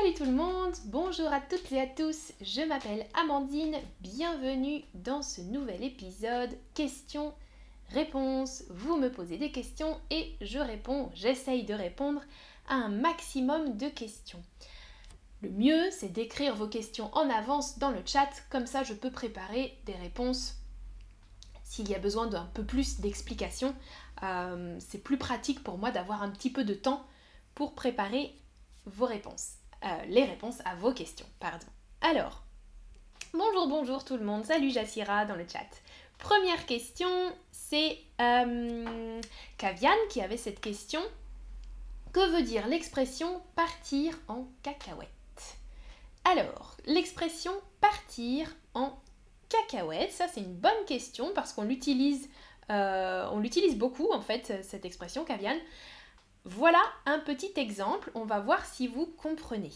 Salut 0.00 0.14
tout 0.14 0.24
le 0.24 0.32
monde, 0.32 0.72
bonjour 0.86 1.30
à 1.30 1.40
toutes 1.42 1.72
et 1.72 1.80
à 1.80 1.86
tous, 1.86 2.32
je 2.40 2.62
m'appelle 2.62 3.06
Amandine, 3.20 3.76
bienvenue 4.00 4.82
dans 4.94 5.20
ce 5.20 5.42
nouvel 5.42 5.84
épisode 5.84 6.56
questions-réponses. 6.74 8.64
Vous 8.70 8.96
me 8.96 9.10
posez 9.10 9.36
des 9.36 9.52
questions 9.52 10.00
et 10.10 10.36
je 10.40 10.58
réponds, 10.58 11.10
j'essaye 11.14 11.64
de 11.64 11.74
répondre 11.74 12.22
à 12.66 12.76
un 12.76 12.88
maximum 12.88 13.76
de 13.76 13.88
questions. 13.88 14.42
Le 15.42 15.50
mieux, 15.50 15.90
c'est 15.90 16.08
d'écrire 16.12 16.54
vos 16.54 16.68
questions 16.68 17.14
en 17.14 17.28
avance 17.28 17.78
dans 17.78 17.90
le 17.90 18.00
chat, 18.06 18.30
comme 18.48 18.66
ça 18.66 18.82
je 18.82 18.94
peux 18.94 19.10
préparer 19.10 19.76
des 19.84 19.96
réponses 19.96 20.54
s'il 21.62 21.90
y 21.90 21.94
a 21.94 21.98
besoin 21.98 22.26
d'un 22.26 22.46
peu 22.54 22.64
plus 22.64 23.00
d'explications. 23.00 23.74
Euh, 24.22 24.78
c'est 24.80 25.02
plus 25.02 25.18
pratique 25.18 25.62
pour 25.62 25.76
moi 25.76 25.90
d'avoir 25.90 26.22
un 26.22 26.30
petit 26.30 26.50
peu 26.50 26.64
de 26.64 26.74
temps 26.74 27.04
pour 27.54 27.74
préparer 27.74 28.34
vos 28.86 29.04
réponses. 29.04 29.59
Euh, 29.84 29.88
les 30.08 30.24
réponses 30.24 30.58
à 30.66 30.74
vos 30.74 30.92
questions, 30.92 31.26
pardon. 31.38 31.66
Alors, 32.02 32.42
bonjour, 33.32 33.66
bonjour 33.66 34.04
tout 34.04 34.18
le 34.18 34.24
monde. 34.24 34.44
Salut 34.44 34.70
Jassira 34.70 35.24
dans 35.24 35.36
le 35.36 35.46
chat. 35.50 35.66
Première 36.18 36.66
question, 36.66 37.08
c'est 37.50 37.96
euh, 38.20 39.20
Kavian 39.56 39.96
qui 40.10 40.20
avait 40.20 40.36
cette 40.36 40.60
question. 40.60 41.00
Que 42.12 42.36
veut 42.36 42.42
dire 42.42 42.66
l'expression 42.66 43.40
partir 43.54 44.18
en 44.28 44.48
cacahuète 44.62 45.08
Alors, 46.24 46.76
l'expression 46.84 47.52
partir 47.80 48.54
en 48.74 48.92
cacahuète, 49.48 50.12
ça 50.12 50.26
c'est 50.28 50.40
une 50.40 50.56
bonne 50.56 50.84
question 50.86 51.30
parce 51.34 51.54
qu'on 51.54 51.62
l'utilise, 51.62 52.28
euh, 52.70 53.26
on 53.32 53.38
l'utilise 53.38 53.78
beaucoup 53.78 54.12
en 54.12 54.20
fait 54.20 54.62
cette 54.62 54.84
expression 54.84 55.24
Kavian. 55.24 55.56
Voilà 56.44 56.82
un 57.06 57.18
petit 57.18 57.52
exemple, 57.56 58.10
on 58.14 58.24
va 58.24 58.40
voir 58.40 58.64
si 58.64 58.86
vous 58.86 59.06
comprenez. 59.06 59.72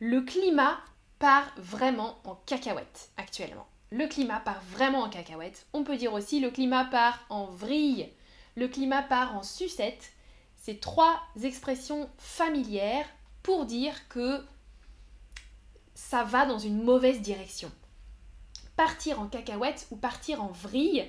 Le 0.00 0.20
climat 0.22 0.80
part 1.20 1.52
vraiment 1.56 2.18
en 2.24 2.34
cacahuète 2.34 3.12
actuellement. 3.16 3.68
Le 3.92 4.08
climat 4.08 4.40
part 4.40 4.60
vraiment 4.70 5.02
en 5.02 5.10
cacahuète. 5.10 5.66
On 5.72 5.84
peut 5.84 5.96
dire 5.96 6.12
aussi 6.12 6.40
le 6.40 6.50
climat 6.50 6.84
part 6.86 7.24
en 7.28 7.44
vrille, 7.44 8.10
le 8.56 8.66
climat 8.66 9.02
part 9.02 9.36
en 9.36 9.44
sucette. 9.44 10.12
C'est 10.56 10.80
trois 10.80 11.20
expressions 11.42 12.10
familières 12.18 13.06
pour 13.42 13.64
dire 13.64 14.08
que 14.08 14.44
ça 15.94 16.24
va 16.24 16.46
dans 16.46 16.58
une 16.58 16.82
mauvaise 16.82 17.20
direction. 17.20 17.70
Partir 18.76 19.20
en 19.20 19.26
cacahuète 19.26 19.86
ou 19.92 19.96
partir 19.96 20.42
en 20.42 20.48
vrille, 20.48 21.08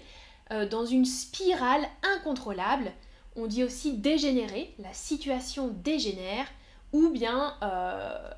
euh, 0.51 0.67
dans 0.67 0.85
une 0.85 1.05
spirale 1.05 1.87
incontrôlable, 2.03 2.91
on 3.35 3.47
dit 3.47 3.63
aussi 3.63 3.93
dégénérer, 3.93 4.73
la 4.79 4.93
situation 4.93 5.67
dégénère, 5.67 6.47
ou 6.91 7.09
bien 7.09 7.55
euh, 7.63 8.29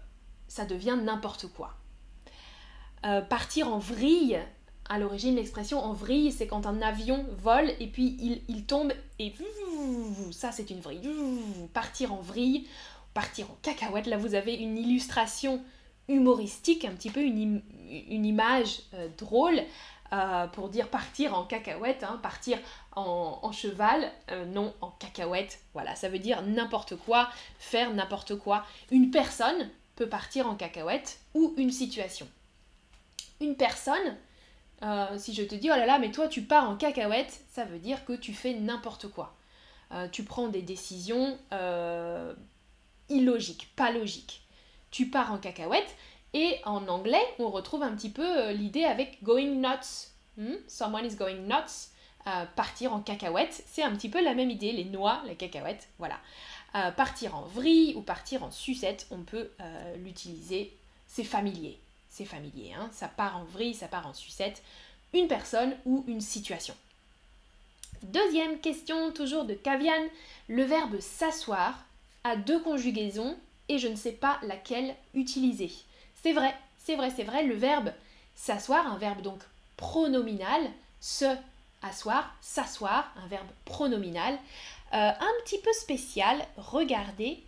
ça 0.47 0.65
devient 0.65 0.97
n'importe 1.01 1.47
quoi. 1.47 1.73
Euh, 3.05 3.21
partir 3.21 3.67
en 3.67 3.77
vrille, 3.77 4.39
à 4.89 4.97
l'origine 4.99 5.35
l'expression 5.35 5.83
en 5.83 5.93
vrille, 5.93 6.31
c'est 6.31 6.47
quand 6.47 6.65
un 6.65 6.81
avion 6.81 7.25
vole 7.37 7.71
et 7.79 7.87
puis 7.87 8.41
il, 8.47 8.65
tombe 8.65 8.93
et 9.19 9.33
ça 10.31 10.51
c'est 10.51 10.69
une 10.69 10.79
vrille. 10.79 11.01
Partir 11.73 12.13
en 12.13 12.21
vrille, 12.21 12.67
partir 13.13 13.49
en 13.51 13.57
cacahuète, 13.61 14.07
là 14.07 14.17
vous 14.17 14.35
avez 14.35 14.55
une 14.55 14.77
illustration 14.77 15.61
humoristique, 16.07 16.85
un 16.85 16.91
petit 16.91 17.09
peu 17.09 17.21
une, 17.21 17.61
image 17.89 18.81
euh, 18.93 19.07
drôle 19.17 19.59
euh, 20.13 20.45
pour 20.47 20.69
dire 20.69 20.89
partir 20.89 21.33
en 21.33 21.45
cacahuète, 21.45 22.03
hein, 22.03 22.19
partir 22.21 22.59
en, 22.95 23.51
cheval, 23.51 24.11
euh, 24.29 24.45
non 24.45 24.73
en 24.81 24.91
cacahuète. 24.91 25.59
Voilà, 25.73 25.95
ça 25.95 26.09
veut 26.09 26.19
dire 26.19 26.43
n'importe 26.43 26.95
quoi, 26.95 27.29
faire 27.57 27.91
n'importe 27.91 28.35
quoi. 28.35 28.63
Une 28.91 29.09
personne 29.09 29.69
peut 29.95 30.07
partir 30.07 30.47
en 30.47 30.55
cacahuète 30.55 31.19
ou 31.33 31.55
une 31.57 31.71
situation. 31.71 32.27
Une 33.41 33.55
personne, 33.55 34.15
euh, 34.83 35.17
si 35.17 35.33
je 35.33 35.43
te 35.43 35.55
dis 35.55 35.71
oh 35.71 35.75
là 35.75 35.87
là, 35.87 35.97
mais 35.97 36.11
toi 36.11 36.27
tu 36.27 36.43
pars 36.43 36.69
en 36.69 36.75
cacahuète, 36.75 37.41
ça 37.51 37.65
veut 37.65 37.79
dire 37.79 38.05
que 38.05 38.13
tu 38.13 38.33
fais 38.33 38.53
n'importe 38.53 39.07
quoi. 39.07 39.35
tu 40.11 40.23
prends 40.23 40.49
des 40.49 40.61
décisions 40.61 41.37
illogiques, 43.09 43.71
pas 43.75 43.91
logiques. 43.91 44.43
Tu 44.91 45.09
pars 45.09 45.31
en 45.31 45.39
cacahuète, 45.39 45.95
et 46.35 46.59
en 46.65 46.89
anglais, 46.89 47.25
on 47.39 47.49
retrouve 47.49 47.81
un 47.81 47.95
petit 47.95 48.09
peu 48.09 48.21
euh, 48.21 48.51
l'idée 48.51 48.83
avec 48.83 49.23
going 49.23 49.55
nuts. 49.55 50.09
Hmm? 50.37 50.55
Someone 50.67 51.05
is 51.05 51.15
going 51.15 51.47
nuts. 51.47 51.91
Euh, 52.27 52.43
partir 52.57 52.91
en 52.91 52.99
cacahuète, 52.99 53.63
c'est 53.65 53.83
un 53.83 53.95
petit 53.95 54.09
peu 54.09 54.21
la 54.21 54.33
même 54.33 54.49
idée, 54.49 54.73
les 54.73 54.83
noix, 54.83 55.21
les 55.27 55.35
cacahuètes, 55.35 55.87
voilà. 55.97 56.19
Euh, 56.75 56.91
partir 56.91 57.35
en 57.35 57.43
vrille 57.43 57.93
ou 57.95 58.01
partir 58.01 58.43
en 58.43 58.51
sucette, 58.51 59.07
on 59.11 59.19
peut 59.19 59.51
l'utiliser, 59.97 60.75
c'est 61.07 61.23
familier, 61.23 61.79
c'est 62.09 62.25
familier, 62.25 62.73
hein. 62.73 62.89
ça 62.91 63.07
part 63.07 63.37
en 63.37 63.43
vrille, 63.43 63.75
ça 63.75 63.87
part 63.87 64.07
en 64.07 64.13
sucette, 64.13 64.61
une 65.13 65.27
personne 65.27 65.77
ou 65.85 66.03
une 66.07 66.19
situation. 66.19 66.75
Deuxième 68.03 68.59
question, 68.59 69.11
toujours 69.11 69.45
de 69.45 69.53
Kavian, 69.53 70.09
le 70.49 70.63
verbe 70.63 70.99
s'asseoir 70.99 71.85
a 72.23 72.35
deux 72.35 72.59
conjugaisons 72.59 73.37
et 73.69 73.77
je 73.77 73.87
ne 73.87 73.95
sais 73.95 74.11
pas 74.11 74.39
laquelle 74.41 74.95
utiliser. 75.13 75.71
C'est 76.25 76.33
vrai, 76.33 76.55
c'est 76.83 76.95
vrai, 76.95 77.11
c'est 77.15 77.23
vrai, 77.23 77.43
le 77.43 77.53
verbe 77.53 77.91
s'asseoir, 78.33 78.91
un 78.91 78.97
verbe 78.97 79.21
donc 79.21 79.43
pronominal, 79.77 80.59
se 80.99 81.37
asseoir, 81.83 82.35
s'asseoir, 82.41 83.13
un 83.23 83.27
verbe 83.27 83.45
pronominal, 83.63 84.33
euh, 84.33 85.11
un 85.11 85.31
petit 85.43 85.59
peu 85.59 85.71
spécial, 85.79 86.43
regardez 86.57 87.43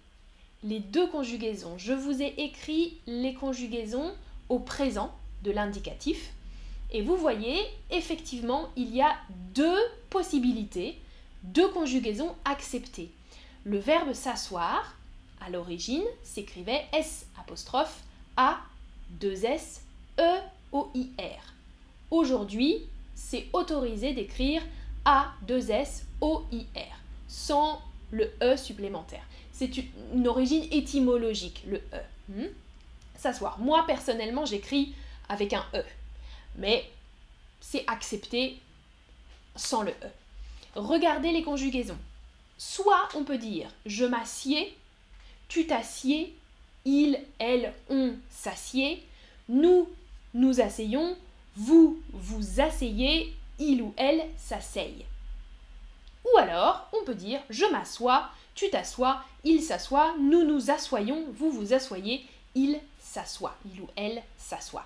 les 0.64 0.80
deux 0.80 1.08
conjugaisons. 1.08 1.80
Je 1.80 1.94
vous 1.94 2.22
ai 2.22 2.36
écrit 2.38 3.00
les 3.08 3.34
conjugaisons 3.34 4.14
au 4.48 4.60
présent 4.60 5.12
de 5.42 5.50
l'indicatif. 5.50 6.30
Et 6.92 7.02
vous 7.02 7.18
voyez, 7.18 7.58
effectivement, 7.90 8.70
il 8.76 8.96
y 8.96 9.02
a 9.02 9.16
deux 9.56 9.82
possibilités, 10.12 11.02
deux 11.42 11.70
conjugaisons 11.70 12.36
acceptées. 12.46 13.10
Le 13.64 13.80
verbe 13.80 14.14
s'asseoir, 14.14 14.96
à 15.42 15.50
l'origine, 15.50 16.06
s'écrivait 16.22 16.86
S 16.94 17.26
a, 18.38 18.60
2S, 19.20 19.82
E, 20.20 20.40
O, 20.72 20.90
I, 20.94 21.10
R. 21.20 21.54
Aujourd'hui, 22.12 22.84
c'est 23.16 23.48
autorisé 23.54 24.14
d'écrire 24.14 24.62
A, 25.06 25.34
2S, 25.48 26.04
O, 26.22 26.46
I, 26.52 26.66
R, 26.76 27.00
sans 27.28 27.82
le 28.12 28.32
E 28.42 28.56
supplémentaire. 28.56 29.24
C'est 29.52 29.72
une 30.14 30.28
origine 30.28 30.66
étymologique, 30.72 31.64
le 31.68 31.78
E. 31.78 32.02
Hmm? 32.30 32.48
S'asseoir. 33.18 33.60
Moi, 33.60 33.84
personnellement, 33.88 34.46
j'écris 34.46 34.94
avec 35.30 35.54
un 35.54 35.66
E. 35.74 35.84
Mais 36.58 36.90
c'est 37.60 37.84
accepté 37.88 38.60
sans 39.56 39.82
le 39.82 39.92
E. 39.92 40.12
Regardez 40.76 41.32
les 41.32 41.44
conjugaisons. 41.44 41.98
Soit 42.58 43.10
on 43.16 43.24
peut 43.24 43.38
dire 43.38 43.70
je 43.86 44.06
m'assieds, 44.06 44.76
tu 45.48 45.66
t'assieds, 45.68 46.36
il, 46.88 47.20
elle, 47.38 47.74
on 47.90 48.14
s'assied, 48.30 49.04
nous, 49.50 49.90
nous 50.34 50.62
asseyons, 50.62 51.18
vous, 51.56 52.02
vous 52.14 52.62
asseyez, 52.62 53.34
il 53.60 53.82
ou 53.82 53.94
elle 53.98 54.24
s'asseye. 54.38 55.06
Ou 56.24 56.38
alors, 56.38 56.90
on 56.94 57.04
peut 57.04 57.16
dire 57.16 57.42
je 57.50 57.66
m'assois, 57.66 58.30
tu 58.56 58.70
t'assois, 58.70 59.22
il 59.44 59.62
s'assoit, 59.62 60.16
nous 60.20 60.46
nous 60.46 60.72
assoyons, 60.72 61.26
vous 61.34 61.52
vous 61.52 61.74
assoyez, 61.74 62.26
il 62.56 62.80
s'assoit, 63.00 63.56
il 63.66 63.82
ou 63.82 63.88
elle 63.98 64.24
s'assoit. 64.38 64.86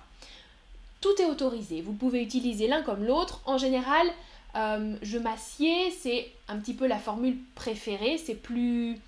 Tout 1.00 1.20
est 1.20 1.26
autorisé, 1.26 1.82
vous 1.82 1.92
pouvez 1.92 2.20
utiliser 2.22 2.66
l'un 2.66 2.82
comme 2.82 3.04
l'autre. 3.04 3.40
En 3.44 3.58
général, 3.58 4.08
euh, 4.56 4.96
je 5.02 5.18
m'assieds, 5.18 5.92
c'est 5.92 6.32
un 6.48 6.58
petit 6.58 6.74
peu 6.74 6.86
la 6.86 6.98
formule 6.98 7.38
préférée, 7.54 8.18
c'est 8.18 8.34
plus 8.34 8.98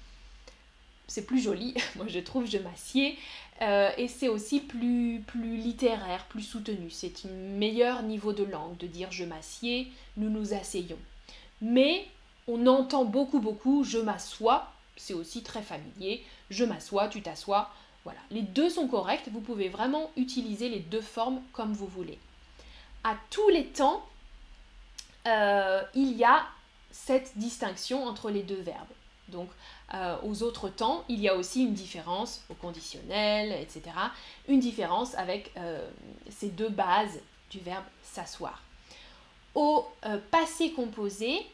c'est 1.06 1.26
plus 1.26 1.40
joli, 1.40 1.74
moi 1.96 2.06
je 2.08 2.20
trouve, 2.20 2.46
je 2.46 2.58
m'assieds, 2.58 3.18
euh, 3.62 3.90
et 3.96 4.08
c'est 4.08 4.28
aussi 4.28 4.60
plus, 4.60 5.22
plus 5.26 5.56
littéraire, 5.56 6.26
plus 6.26 6.42
soutenu. 6.42 6.90
C'est 6.90 7.24
un 7.24 7.28
meilleur 7.28 8.02
niveau 8.02 8.32
de 8.32 8.44
langue 8.44 8.76
de 8.78 8.86
dire 8.86 9.12
je 9.12 9.24
m'assieds, 9.24 9.92
nous 10.16 10.30
nous 10.30 10.54
asseyons. 10.54 10.98
Mais 11.60 12.06
on 12.48 12.66
entend 12.66 13.04
beaucoup, 13.04 13.40
beaucoup 13.40 13.84
je 13.84 13.98
m'assois, 13.98 14.72
c'est 14.96 15.14
aussi 15.14 15.42
très 15.42 15.62
familier, 15.62 16.24
je 16.50 16.64
m'assois, 16.64 17.08
tu 17.08 17.22
t'assois. 17.22 17.70
Voilà, 18.04 18.20
les 18.30 18.42
deux 18.42 18.68
sont 18.68 18.86
corrects, 18.86 19.28
vous 19.32 19.40
pouvez 19.40 19.68
vraiment 19.68 20.10
utiliser 20.16 20.68
les 20.68 20.80
deux 20.80 21.00
formes 21.00 21.40
comme 21.52 21.72
vous 21.72 21.86
voulez. 21.86 22.18
À 23.02 23.16
tous 23.30 23.48
les 23.48 23.66
temps, 23.66 24.04
euh, 25.26 25.82
il 25.94 26.12
y 26.12 26.24
a 26.24 26.44
cette 26.90 27.36
distinction 27.38 28.04
entre 28.06 28.30
les 28.30 28.42
deux 28.42 28.60
verbes. 28.60 28.92
Donc, 29.28 29.48
euh, 29.94 30.16
aux 30.22 30.42
autres 30.42 30.68
temps, 30.68 31.04
il 31.08 31.20
y 31.20 31.28
a 31.28 31.34
aussi 31.34 31.62
une 31.62 31.74
différence 31.74 32.44
au 32.50 32.54
conditionnel, 32.54 33.52
etc. 33.60 33.96
Une 34.48 34.60
différence 34.60 35.14
avec 35.14 35.52
euh, 35.56 35.88
ces 36.28 36.48
deux 36.48 36.68
bases 36.68 37.20
du 37.50 37.60
verbe 37.60 37.84
s'asseoir. 38.02 38.62
Au 39.54 39.86
euh, 40.04 40.18
passé 40.30 40.72
composé, 40.72 41.46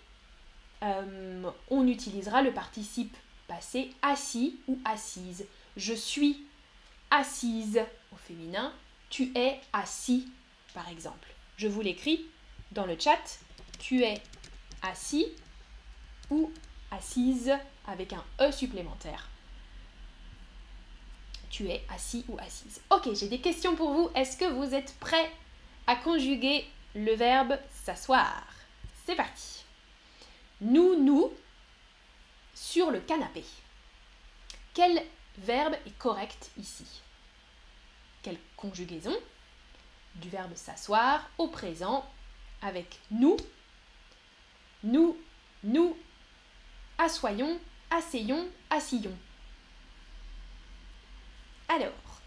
on 1.70 1.86
utilisera 1.86 2.40
le 2.40 2.52
participe 2.52 3.14
c'est 3.60 3.88
assis 4.02 4.58
ou 4.68 4.78
assise. 4.84 5.46
Je 5.76 5.94
suis 5.94 6.44
assise 7.10 7.80
au 8.12 8.16
féminin. 8.16 8.72
Tu 9.08 9.32
es 9.34 9.60
assis, 9.72 10.28
par 10.72 10.88
exemple. 10.88 11.28
Je 11.56 11.66
vous 11.66 11.80
l'écris 11.80 12.26
dans 12.70 12.86
le 12.86 12.96
chat. 12.98 13.40
Tu 13.78 14.04
es 14.04 14.22
assis 14.82 15.26
ou 16.30 16.52
assise 16.90 17.52
avec 17.86 18.12
un 18.12 18.24
E 18.40 18.50
supplémentaire. 18.50 19.28
Tu 21.50 21.68
es 21.68 21.84
assis 21.88 22.24
ou 22.28 22.38
assise. 22.38 22.80
Ok, 22.90 23.12
j'ai 23.14 23.28
des 23.28 23.40
questions 23.40 23.74
pour 23.74 23.92
vous. 23.92 24.10
Est-ce 24.14 24.36
que 24.36 24.44
vous 24.44 24.74
êtes 24.74 24.94
prêts 25.00 25.30
à 25.86 25.96
conjuguer 25.96 26.64
le 26.94 27.14
verbe 27.14 27.58
s'asseoir? 27.84 28.44
C'est 29.04 29.16
parti. 29.16 29.64
Nous, 30.60 31.02
nous, 31.02 31.32
sur 32.54 32.90
le 32.90 33.00
canapé. 33.00 33.44
Quel 34.74 35.02
verbe 35.38 35.74
est 35.86 35.98
correct 35.98 36.50
ici? 36.56 37.02
Quelle 38.22 38.38
conjugaison 38.56 39.16
du 40.16 40.28
verbe 40.28 40.54
s'asseoir 40.54 41.28
au 41.38 41.48
présent 41.48 42.04
avec 42.62 42.98
nous, 43.10 43.36
nous, 44.84 45.16
nous, 45.64 45.96
assoyons, 47.00 47.58
asseyons, 47.90 48.46
assillons. 48.68 49.16
Alors, 51.68 52.20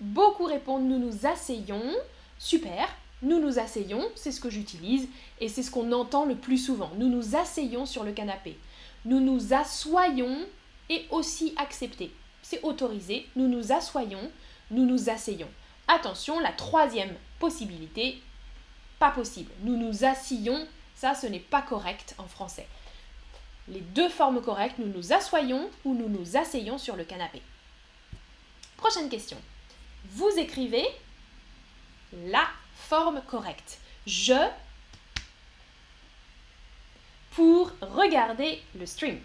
beaucoup 0.00 0.44
répondent 0.44 0.88
nous 0.88 0.98
nous 0.98 1.26
asseyons, 1.26 1.94
super, 2.38 2.88
nous 3.22 3.40
nous 3.40 3.58
asseyons, 3.58 4.08
c'est 4.14 4.32
ce 4.32 4.40
que 4.40 4.50
j'utilise 4.50 5.08
et 5.40 5.48
c'est 5.48 5.62
ce 5.62 5.70
qu'on 5.70 5.92
entend 5.92 6.24
le 6.24 6.36
plus 6.36 6.58
souvent. 6.58 6.90
Nous 6.96 7.08
nous 7.08 7.36
asseyons 7.36 7.86
sur 7.86 8.04
le 8.04 8.12
canapé. 8.12 8.58
Nous 9.04 9.20
nous 9.20 9.52
assoyons 9.52 10.46
et 10.88 11.06
aussi 11.10 11.54
accepté. 11.56 12.12
C'est 12.42 12.62
autorisé. 12.62 13.26
Nous 13.36 13.48
nous 13.48 13.72
assoyons, 13.72 14.30
nous 14.70 14.86
nous 14.86 15.10
asseyons. 15.10 15.50
Attention, 15.86 16.40
la 16.40 16.52
troisième 16.52 17.14
possibilité, 17.38 18.20
pas 18.98 19.10
possible. 19.10 19.50
Nous 19.62 19.76
nous 19.76 20.04
assillons, 20.04 20.66
ça 20.94 21.14
ce 21.14 21.26
n'est 21.26 21.38
pas 21.38 21.62
correct 21.62 22.14
en 22.18 22.26
français. 22.26 22.66
Les 23.70 23.80
deux 23.80 24.08
formes 24.08 24.40
correctes, 24.40 24.78
nous 24.78 24.86
nous 24.86 25.12
assoyons 25.12 25.70
ou 25.84 25.94
nous 25.94 26.08
nous 26.08 26.36
asseyons 26.36 26.78
sur 26.78 26.96
le 26.96 27.04
canapé. 27.04 27.42
Prochaine 28.76 29.10
question. 29.10 29.36
Vous 30.12 30.30
écrivez 30.38 30.86
la 32.12 32.46
forme 32.74 33.20
correcte. 33.26 33.78
Je 34.06 34.48
pour 37.32 37.70
regarder 37.80 38.62
le 38.78 38.86
stream. 38.86 39.20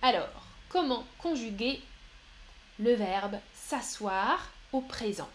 Alors, 0.00 0.46
comment 0.68 1.04
conjuguer 1.18 1.82
le 2.78 2.94
verbe 2.94 3.36
s'asseoir 3.54 4.50
au 4.72 4.80
présent? 4.80 5.28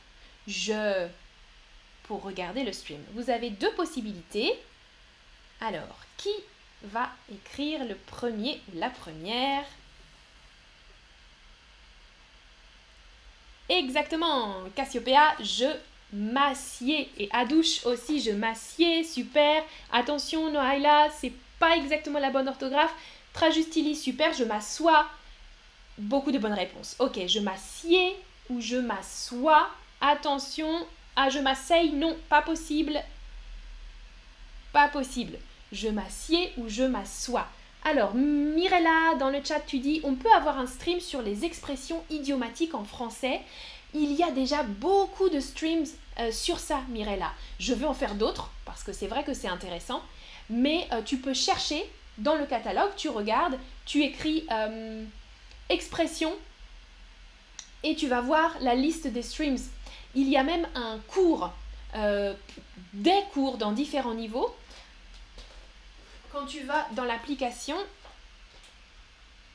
Je 0.47 1.07
pour 2.03 2.23
regarder 2.23 2.63
le 2.63 2.73
stream. 2.73 3.03
Vous 3.13 3.29
avez 3.29 3.49
deux 3.49 3.71
possibilités. 3.73 4.53
Alors, 5.61 5.99
qui 6.17 6.29
va 6.83 7.09
écrire 7.31 7.85
le 7.85 7.95
premier 7.95 8.61
ou 8.69 8.79
la 8.79 8.89
première 8.89 9.65
Exactement, 13.69 14.55
Cassiopeia, 14.75 15.35
je 15.41 15.67
m'assieds. 16.11 17.11
Et 17.19 17.29
à 17.31 17.45
douche 17.45 17.85
aussi, 17.85 18.19
je 18.19 18.31
m'assieds, 18.31 19.03
super. 19.03 19.63
Attention, 19.91 20.51
Noaila, 20.51 21.09
c'est 21.11 21.33
pas 21.59 21.75
exactement 21.75 22.19
la 22.19 22.31
bonne 22.31 22.47
orthographe. 22.47 22.93
Trajustili, 23.31 23.95
super, 23.95 24.33
je 24.33 24.43
m'assois. 24.43 25.05
Beaucoup 25.99 26.31
de 26.31 26.39
bonnes 26.39 26.53
réponses. 26.53 26.95
Ok, 26.97 27.19
je 27.27 27.39
m'assieds 27.39 28.15
ou 28.49 28.59
je 28.59 28.77
m'assois. 28.77 29.69
Attention, 30.01 30.87
ah, 31.15 31.29
je 31.29 31.39
m'asseye, 31.39 31.91
non, 31.91 32.17
pas 32.27 32.41
possible. 32.41 32.99
Pas 34.73 34.87
possible. 34.87 35.37
Je 35.71 35.87
m'assieds 35.87 36.51
ou 36.57 36.67
je 36.67 36.83
m'assois. 36.83 37.47
Alors, 37.85 38.13
Mirella, 38.13 39.15
dans 39.19 39.29
le 39.29 39.39
chat, 39.43 39.61
tu 39.61 39.79
dis 39.79 40.01
on 40.03 40.15
peut 40.15 40.31
avoir 40.31 40.59
un 40.59 40.67
stream 40.67 40.99
sur 40.99 41.21
les 41.21 41.45
expressions 41.45 42.03
idiomatiques 42.09 42.75
en 42.75 42.83
français. 42.83 43.41
Il 43.93 44.11
y 44.13 44.23
a 44.23 44.31
déjà 44.31 44.63
beaucoup 44.63 45.29
de 45.29 45.39
streams 45.39 45.85
euh, 46.19 46.31
sur 46.31 46.59
ça, 46.59 46.81
Mirella. 46.89 47.31
Je 47.59 47.73
veux 47.73 47.87
en 47.87 47.93
faire 47.93 48.15
d'autres 48.15 48.51
parce 48.65 48.83
que 48.83 48.91
c'est 48.91 49.07
vrai 49.07 49.23
que 49.23 49.33
c'est 49.33 49.47
intéressant. 49.47 50.01
Mais 50.49 50.87
euh, 50.91 51.01
tu 51.03 51.17
peux 51.17 51.33
chercher 51.33 51.83
dans 52.17 52.35
le 52.35 52.45
catalogue, 52.45 52.91
tu 52.97 53.07
regardes, 53.07 53.57
tu 53.85 54.03
écris 54.03 54.45
euh, 54.51 55.05
expression 55.69 56.33
et 57.83 57.95
tu 57.95 58.07
vas 58.07 58.21
voir 58.21 58.57
la 58.59 58.75
liste 58.75 59.07
des 59.07 59.21
streams. 59.21 59.57
Il 60.15 60.27
y 60.27 60.35
a 60.35 60.43
même 60.43 60.67
un 60.75 60.99
cours, 61.07 61.51
des 62.93 63.21
cours 63.31 63.57
dans 63.57 63.71
différents 63.71 64.13
niveaux 64.13 64.53
quand 66.31 66.45
tu 66.45 66.61
vas 66.61 66.87
dans 66.95 67.05
l'application, 67.05 67.75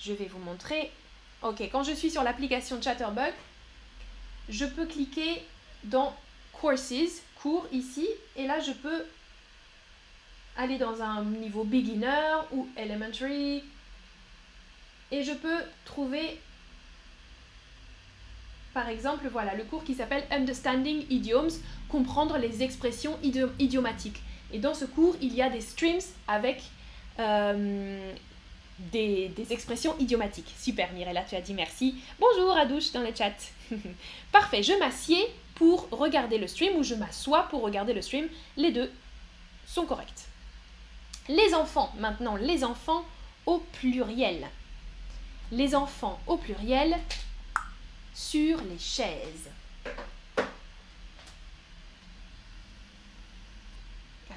je 0.00 0.12
vais 0.12 0.26
vous 0.26 0.38
montrer. 0.38 0.90
Ok, 1.42 1.60
quand 1.72 1.82
je 1.82 1.92
suis 1.92 2.10
sur 2.10 2.22
l'application 2.22 2.80
Chatterbug, 2.80 3.32
je 4.48 4.64
peux 4.64 4.86
cliquer 4.86 5.42
dans 5.84 6.16
Courses, 6.52 7.22
cours 7.36 7.66
ici, 7.72 8.08
et 8.36 8.46
là 8.46 8.60
je 8.60 8.72
peux 8.72 9.04
aller 10.56 10.78
dans 10.78 11.02
un 11.02 11.24
niveau 11.24 11.64
beginner 11.64 12.40
ou 12.52 12.68
elementary, 12.76 13.62
et 15.10 15.22
je 15.22 15.32
peux 15.32 15.58
trouver 15.84 16.38
par 18.74 18.88
exemple, 18.88 19.28
voilà, 19.30 19.54
le 19.54 19.62
cours 19.62 19.84
qui 19.84 19.94
s'appelle 19.94 20.24
Understanding 20.32 21.06
Idioms, 21.08 21.52
comprendre 21.88 22.38
les 22.38 22.64
expressions 22.64 23.16
idiomatiques. 23.22 24.20
Et 24.52 24.58
dans 24.58 24.74
ce 24.74 24.84
cours, 24.84 25.16
il 25.20 25.34
y 25.34 25.42
a 25.42 25.50
des 25.50 25.60
streams 25.60 26.00
avec 26.28 26.62
euh, 27.18 28.12
des, 28.78 29.30
expressions 29.50 29.96
idiomatiques. 29.98 30.52
Super, 30.58 30.92
Mirella, 30.92 31.22
tu 31.22 31.34
as 31.36 31.40
dit 31.40 31.54
merci. 31.54 31.96
Bonjour 32.18 32.56
Adouche 32.56 32.92
dans 32.92 33.02
le 33.02 33.14
chat. 33.14 33.32
Parfait, 34.32 34.62
je 34.62 34.72
m'assieds 34.74 35.26
pour 35.54 35.88
regarder 35.90 36.38
le 36.38 36.46
stream 36.46 36.76
ou 36.76 36.82
je 36.82 36.94
m'assois 36.94 37.44
pour 37.44 37.62
regarder 37.62 37.92
le 37.92 38.02
stream. 38.02 38.28
Les 38.56 38.72
deux 38.72 38.90
sont 39.66 39.86
corrects. 39.86 40.26
Les 41.28 41.54
enfants, 41.54 41.92
maintenant, 41.98 42.36
les 42.36 42.64
enfants 42.64 43.04
au 43.46 43.58
pluriel. 43.80 44.46
Les 45.52 45.74
enfants 45.74 46.18
au 46.26 46.36
pluriel 46.36 46.98
sur 48.14 48.60
les 48.62 48.78
chaises. 48.78 49.50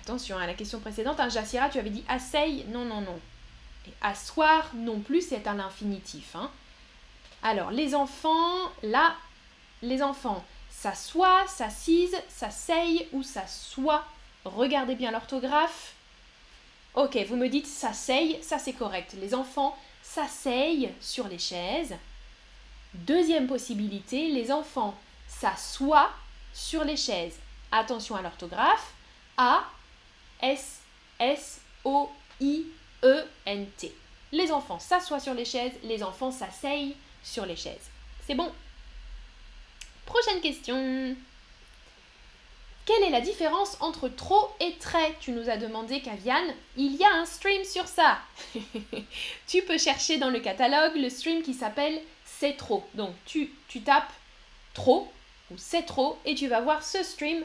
Attention 0.08 0.38
à 0.38 0.48
la 0.48 0.54
question 0.54 0.80
précédente, 0.80 1.20
hein, 1.20 1.28
Jassira, 1.28 1.68
tu 1.68 1.80
avais 1.80 1.90
dit 1.90 2.06
asseille, 2.08 2.64
non, 2.70 2.86
non, 2.86 3.02
non. 3.02 3.20
Et 3.86 3.92
asseoir 4.00 4.72
non 4.74 5.02
plus, 5.02 5.20
c'est 5.20 5.48
un 5.48 5.60
infinitif. 5.60 6.34
Hein. 6.34 6.50
Alors, 7.44 7.72
les 7.72 7.94
enfants, 7.94 8.72
là, 8.84 9.18
les 9.82 10.02
enfants 10.02 10.46
s'assoient, 10.70 11.46
s'assisent, 11.48 12.16
s'asseyent 12.30 13.06
ou 13.12 13.22
s'assoient. 13.22 14.06
Regardez 14.46 14.96
bien 14.96 15.12
l'orthographe. 15.12 15.94
Ok, 16.94 17.18
vous 17.28 17.36
me 17.36 17.50
dites 17.50 17.68
s'asseyent, 17.68 18.40
ça 18.42 18.60
c'est 18.60 18.72
correct. 18.72 19.14
Les 19.20 19.36
enfants 19.36 19.78
s'asseyent 20.02 20.94
sur 21.02 21.28
les 21.28 21.38
chaises. 21.38 21.96
Deuxième 22.94 23.48
possibilité, 23.48 24.30
les 24.30 24.54
enfants 24.54 24.98
s'assoient 25.28 26.12
sur 26.54 26.86
les 26.86 26.96
chaises. 26.96 27.36
Attention 27.74 28.16
à 28.16 28.22
l'orthographe. 28.22 28.94
S-S-O-I-E-N-T. 30.42 31.62
Les 34.32 34.52
enfants 34.52 34.80
s'assoient 34.80 35.20
sur 35.20 35.34
les 35.34 35.46
chaises, 35.46 35.74
les 35.84 36.04
enfants 36.04 36.32
s'asseyent 36.32 36.96
sur 37.24 37.46
les 37.46 37.56
chaises. 37.56 37.90
C'est 38.26 38.36
bon 38.36 38.52
Prochaine 40.06 40.42
question. 40.42 41.16
Quelle 42.86 43.04
est 43.04 43.10
la 43.10 43.20
différence 43.20 43.76
entre 43.82 44.08
trop 44.08 44.50
et 44.62 44.74
très? 44.80 45.14
Tu 45.20 45.32
nous 45.32 45.50
as 45.50 45.58
demandé, 45.58 46.02
Kavian. 46.02 46.42
Il 46.78 46.96
y 46.96 47.04
a 47.04 47.14
un 47.14 47.26
stream 47.26 47.66
sur 47.66 47.86
ça. 47.86 48.20
tu 49.48 49.62
peux 49.64 49.78
chercher 49.78 50.18
dans 50.18 50.30
le 50.30 50.40
catalogue 50.40 50.96
le 50.96 51.10
stream 51.10 51.44
qui 51.44 51.54
s'appelle 51.54 52.00
C'est 52.24 52.56
trop. 52.56 52.88
Donc 52.94 53.14
tu, 53.26 53.52
tu 53.68 53.82
tapes 53.82 54.14
trop 54.74 55.12
ou 55.52 55.56
c'est 55.58 55.84
trop 55.84 56.18
et 56.24 56.36
tu 56.36 56.48
vas 56.48 56.62
voir 56.62 56.82
ce 56.82 57.04
stream. 57.04 57.44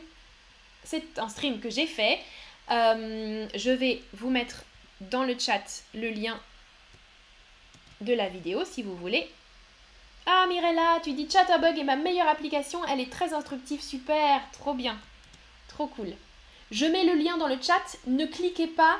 C'est 0.85 1.19
un 1.19 1.29
stream 1.29 1.59
que 1.59 1.71
j'ai 1.71 1.89
fait 1.89 2.21
euh, 2.73 3.47
je 3.55 3.71
vais 3.71 4.02
vous 4.14 4.31
mettre 4.31 4.64
dans 5.00 5.25
le 5.25 5.38
chat 5.38 5.83
le 5.95 6.09
lien 6.11 6.38
de 8.00 8.14
la 8.14 8.29
vidéo 8.29 8.64
si 8.64 8.83
vous 8.83 8.97
voulez. 8.97 9.31
Ah 10.26 10.47
Mirella, 10.49 11.00
tu 11.02 11.12
dis 11.12 11.29
Chatterbug 11.31 11.79
est 11.79 11.85
ma 11.85 11.97
meilleure 11.97 12.29
application, 12.29 12.85
elle 12.87 13.00
est 13.00 13.11
très 13.11 13.35
instructive, 13.35 13.83
super, 13.83 14.41
trop 14.52 14.75
bien, 14.75 14.97
trop 15.69 15.87
cool. 15.88 16.14
Je 16.71 16.87
mets 16.87 17.05
le 17.05 17.14
lien 17.14 17.37
dans 17.38 17.49
le 17.49 17.59
chat, 17.61 17.83
ne 18.07 18.25
cliquez 18.25 18.69
pas, 18.69 18.99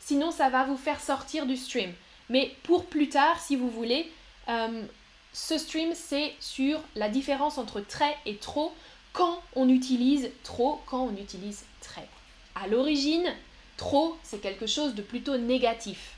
sinon 0.00 0.30
ça 0.30 0.48
va 0.48 0.64
vous 0.64 0.76
faire 0.76 1.00
sortir 1.00 1.46
du 1.46 1.56
stream. 1.56 1.92
Mais 2.28 2.54
pour 2.62 2.86
plus 2.86 3.08
tard, 3.08 3.40
si 3.40 3.56
vous 3.56 3.68
voulez, 3.68 4.10
euh, 4.48 4.82
ce 5.32 5.58
stream, 5.58 5.92
c'est 5.94 6.32
sur 6.40 6.80
la 6.94 7.08
différence 7.08 7.58
entre 7.58 7.80
très 7.80 8.16
et 8.24 8.36
trop 8.36 8.72
quand 9.12 9.42
on 9.56 9.68
utilise 9.68 10.30
trop, 10.44 10.80
quand 10.86 11.02
on 11.02 11.16
utilise 11.16 11.64
très. 11.80 12.08
À 12.54 12.66
l'origine, 12.66 13.34
trop, 13.76 14.16
c'est 14.22 14.40
quelque 14.40 14.66
chose 14.66 14.94
de 14.94 15.02
plutôt 15.02 15.36
négatif. 15.36 16.16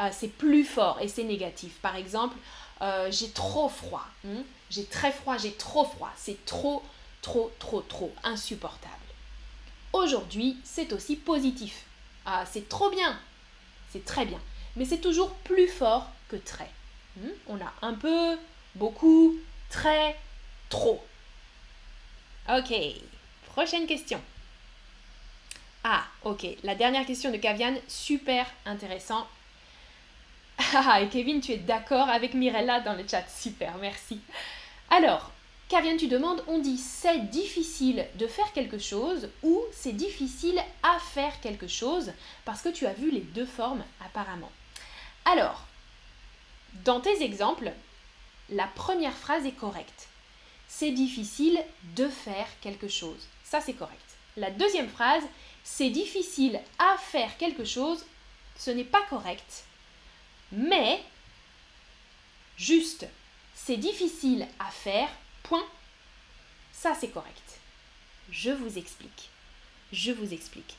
euh, 0.00 0.08
c'est 0.10 0.28
plus 0.28 0.64
fort 0.64 0.98
et 1.00 1.08
c'est 1.08 1.24
négatif. 1.24 1.74
Par 1.82 1.96
exemple, 1.96 2.36
euh, 2.80 3.10
j'ai 3.10 3.30
trop 3.30 3.68
froid. 3.68 4.06
Hmm? 4.24 4.42
j'ai 4.70 4.84
très 4.84 5.12
froid, 5.12 5.36
j'ai 5.38 5.52
trop 5.52 5.84
froid. 5.84 6.10
C'est 6.16 6.44
trop, 6.44 6.82
trop, 7.22 7.50
trop, 7.58 7.80
trop 7.82 8.12
insupportable. 8.24 8.94
Aujourd'hui, 9.92 10.56
c'est 10.64 10.92
aussi 10.92 11.16
positif. 11.16 11.84
Ah, 12.26 12.44
c'est 12.50 12.68
trop 12.68 12.90
bien. 12.90 13.18
C'est 13.92 14.04
très 14.04 14.26
bien. 14.26 14.40
Mais 14.76 14.84
c'est 14.84 14.98
toujours 14.98 15.34
plus 15.34 15.68
fort 15.68 16.08
que 16.28 16.36
très. 16.36 16.70
Hmm? 17.16 17.30
On 17.48 17.56
a 17.56 17.72
un 17.82 17.94
peu, 17.94 18.36
beaucoup, 18.74 19.34
très, 19.70 20.16
trop. 20.68 21.02
Ok, 22.48 22.72
prochaine 23.46 23.86
question. 23.86 24.20
Ah, 25.84 26.04
ok, 26.24 26.46
la 26.64 26.74
dernière 26.74 27.06
question 27.06 27.30
de 27.30 27.36
Kavian, 27.36 27.74
super 27.86 28.46
intéressant. 28.66 29.26
Ah, 30.74 31.00
et 31.00 31.08
Kevin, 31.08 31.40
tu 31.40 31.52
es 31.52 31.58
d'accord 31.58 32.08
avec 32.08 32.34
Mirella 32.34 32.80
dans 32.80 32.94
le 32.94 33.06
chat, 33.08 33.24
super, 33.28 33.76
merci. 33.76 34.20
Alors, 34.90 35.30
Kavian, 35.68 35.96
tu 35.96 36.08
demandes, 36.08 36.42
on 36.48 36.58
dit 36.58 36.78
c'est 36.78 37.30
difficile 37.30 38.06
de 38.16 38.26
faire 38.26 38.52
quelque 38.52 38.78
chose 38.78 39.28
ou 39.42 39.62
c'est 39.70 39.92
difficile 39.92 40.58
à 40.82 40.98
faire 40.98 41.40
quelque 41.40 41.68
chose 41.68 42.12
parce 42.44 42.62
que 42.62 42.70
tu 42.70 42.86
as 42.86 42.94
vu 42.94 43.10
les 43.10 43.20
deux 43.20 43.46
formes 43.46 43.84
apparemment. 44.04 44.50
Alors, 45.26 45.66
dans 46.84 47.00
tes 47.00 47.22
exemples, 47.22 47.70
la 48.50 48.66
première 48.66 49.16
phrase 49.16 49.44
est 49.44 49.52
correcte. 49.52 50.08
C'est 50.68 50.90
difficile 50.90 51.58
de 51.96 52.08
faire 52.08 52.48
quelque 52.62 52.88
chose. 52.88 53.26
Ça, 53.44 53.60
c'est 53.60 53.74
correct. 53.74 53.98
La 54.36 54.50
deuxième 54.50 54.88
phrase, 54.88 55.24
c'est 55.70 55.90
difficile 55.90 56.58
à 56.78 56.96
faire 56.96 57.36
quelque 57.36 57.64
chose. 57.64 58.04
Ce 58.56 58.70
n'est 58.70 58.84
pas 58.84 59.02
correct. 59.10 59.64
Mais, 60.50 61.00
juste, 62.56 63.06
c'est 63.54 63.76
difficile 63.76 64.48
à 64.58 64.70
faire, 64.70 65.08
point. 65.42 65.64
Ça, 66.72 66.96
c'est 66.98 67.10
correct. 67.10 67.60
Je 68.30 68.50
vous 68.50 68.78
explique. 68.78 69.28
Je 69.92 70.10
vous 70.10 70.32
explique. 70.32 70.74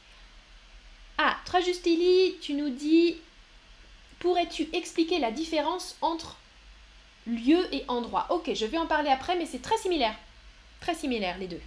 Ah, 1.20 1.38
très 1.46 1.62
Justili, 1.62 2.38
tu 2.42 2.56
nous 2.56 2.70
dis 2.70 3.18
Pourrais-tu 4.18 4.68
expliquer 4.74 5.20
la 5.20 5.32
différence 5.32 5.98
entre 6.02 6.36
lieu 7.28 7.74
et 7.74 7.86
endroit? 7.88 8.26
Ok, 8.32 8.54
je 8.54 8.66
vais 8.66 8.78
en 8.80 8.88
parler 8.88 9.12
après, 9.12 9.38
mais 9.38 9.46
c'est 9.46 9.62
très 9.62 9.78
similaire. 9.78 10.16
Très 10.82 10.96
similaire, 10.96 11.38
les 11.38 11.48
deux. 11.48 11.62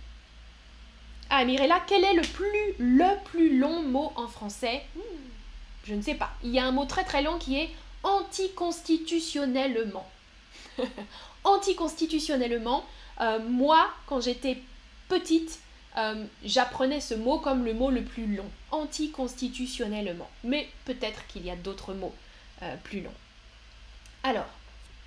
Ah, 1.34 1.46
Mirella, 1.46 1.80
quel 1.86 2.04
est 2.04 2.12
le 2.12 2.20
plus, 2.20 2.74
le 2.78 3.16
plus 3.24 3.56
long 3.56 3.82
mot 3.82 4.12
en 4.16 4.28
français? 4.28 4.84
Hmm, 4.94 5.00
Je 5.86 5.94
ne 5.94 6.02
sais 6.02 6.14
pas. 6.14 6.28
Il 6.44 6.50
y 6.50 6.58
a 6.58 6.66
un 6.66 6.72
mot 6.72 6.84
très 6.84 7.04
très 7.04 7.22
long 7.22 7.38
qui 7.38 7.58
est 7.58 7.70
anticonstitutionnellement. 8.02 10.06
anticonstitutionnellement, 11.44 12.84
euh, 13.22 13.38
moi, 13.48 13.88
quand 14.06 14.20
j'étais 14.20 14.58
petite, 15.08 15.58
euh, 15.96 16.22
j'apprenais 16.44 17.00
ce 17.00 17.14
mot 17.14 17.38
comme 17.38 17.64
le 17.64 17.72
mot 17.72 17.90
le 17.90 18.02
plus 18.02 18.26
long, 18.26 18.50
anticonstitutionnellement. 18.70 20.28
Mais 20.44 20.68
peut-être 20.84 21.26
qu'il 21.28 21.46
y 21.46 21.50
a 21.50 21.56
d'autres 21.56 21.94
mots. 21.94 22.14
Euh, 22.60 22.76
plus 22.84 23.00
long. 23.00 23.14
Alors, 24.22 24.50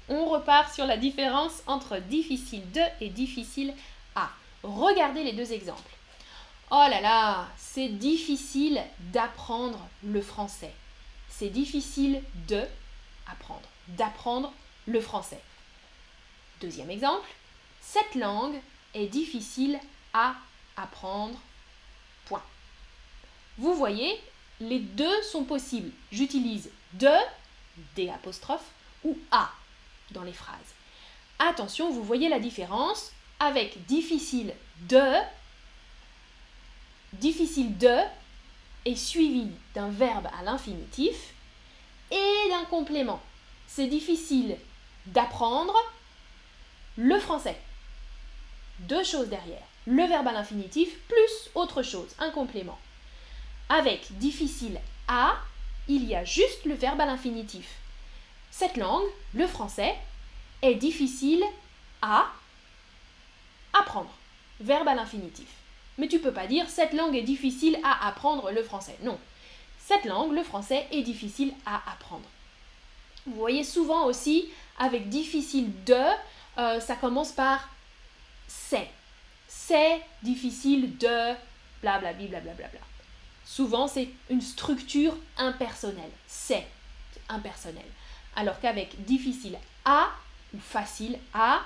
on 0.09 0.25
repart 0.25 0.73
sur 0.73 0.87
la 0.87 0.97
différence 0.97 1.61
entre 1.67 1.99
difficile 1.99 2.63
de 2.71 2.81
et 2.99 3.09
difficile 3.09 3.75
à. 4.15 4.31
Regardez 4.63 5.23
les 5.23 5.33
deux 5.33 5.53
exemples. 5.53 5.91
Oh 6.71 6.85
là 6.89 6.99
là, 6.99 7.47
c'est 7.57 7.89
difficile 7.89 8.81
d'apprendre 9.13 9.87
le 10.03 10.21
français. 10.21 10.73
C'est 11.29 11.49
difficile 11.49 12.23
de 12.47 12.63
apprendre, 13.27 13.67
d'apprendre 13.89 14.51
le 14.87 14.99
français. 14.99 15.41
Deuxième 16.61 16.89
exemple, 16.89 17.27
cette 17.81 18.15
langue 18.15 18.59
est 18.93 19.07
difficile 19.07 19.79
à 20.13 20.35
apprendre. 20.77 21.37
Point. 22.25 22.43
Vous 23.57 23.75
voyez, 23.75 24.19
les 24.59 24.79
deux 24.79 25.21
sont 25.23 25.43
possibles. 25.43 25.91
J'utilise 26.11 26.71
de 26.93 27.11
D 27.95 28.11
ou 29.03 29.17
A 29.31 29.51
dans 30.11 30.23
les 30.23 30.33
phrases. 30.33 30.73
Attention, 31.37 31.91
vous 31.91 32.03
voyez 32.03 32.29
la 32.29 32.39
différence 32.39 33.11
avec 33.39 33.85
difficile 33.85 34.53
de. 34.89 35.21
Difficile 37.13 37.77
de 37.77 37.97
est 38.85 38.95
suivi 38.95 39.47
d'un 39.73 39.89
verbe 39.89 40.27
à 40.39 40.43
l'infinitif 40.43 41.33
et 42.11 42.49
d'un 42.49 42.65
complément. 42.65 43.21
C'est 43.67 43.87
difficile 43.87 44.57
d'apprendre 45.07 45.75
le 46.97 47.19
français. 47.19 47.57
Deux 48.79 49.03
choses 49.03 49.29
derrière. 49.29 49.63
Le 49.87 50.03
verbe 50.03 50.27
à 50.27 50.31
l'infinitif 50.31 50.97
plus 51.07 51.49
autre 51.55 51.83
chose, 51.83 52.15
un 52.19 52.31
complément. 52.31 52.79
Avec 53.69 54.17
difficile 54.17 54.79
à, 55.07 55.35
il 55.87 56.05
y 56.05 56.15
a 56.15 56.25
juste 56.25 56.65
le 56.65 56.73
verbe 56.73 57.01
à 57.01 57.05
l'infinitif. 57.05 57.75
Cette 58.51 58.77
langue, 58.77 59.07
le 59.33 59.47
français, 59.47 59.95
est 60.61 60.75
difficile 60.75 61.43
à 62.01 62.31
apprendre. 63.73 64.11
Verbe 64.59 64.87
à 64.87 64.95
l'infinitif. 64.95 65.47
Mais 65.97 66.07
tu 66.07 66.19
peux 66.19 66.33
pas 66.33 66.47
dire 66.47 66.69
cette 66.69 66.93
langue 66.93 67.15
est 67.15 67.21
difficile 67.21 67.77
à 67.83 68.07
apprendre 68.07 68.51
le 68.51 68.63
français. 68.63 68.97
Non. 69.03 69.17
Cette 69.79 70.05
langue, 70.05 70.33
le 70.33 70.43
français, 70.43 70.87
est 70.91 71.03
difficile 71.03 71.53
à 71.65 71.81
apprendre. 71.91 72.27
Vous 73.25 73.35
voyez 73.35 73.63
souvent 73.63 74.05
aussi 74.05 74.49
avec 74.77 75.09
difficile 75.09 75.71
de, 75.85 76.03
euh, 76.57 76.79
ça 76.79 76.95
commence 76.95 77.31
par 77.31 77.69
c'est. 78.47 78.89
C'est 79.47 80.01
difficile 80.23 80.97
de 80.97 81.33
blablabla. 81.81 82.27
Bla, 82.27 82.39
bla, 82.39 82.53
bla, 82.53 82.67
bla. 82.67 82.79
Souvent, 83.45 83.87
c'est 83.87 84.09
une 84.29 84.41
structure 84.41 85.15
impersonnelle. 85.37 86.11
C'est 86.27 86.65
impersonnel. 87.29 87.85
Alors 88.35 88.59
qu'avec 88.59 89.05
difficile 89.05 89.57
à 89.85 90.09
ou 90.53 90.59
facile 90.59 91.17
à, 91.33 91.61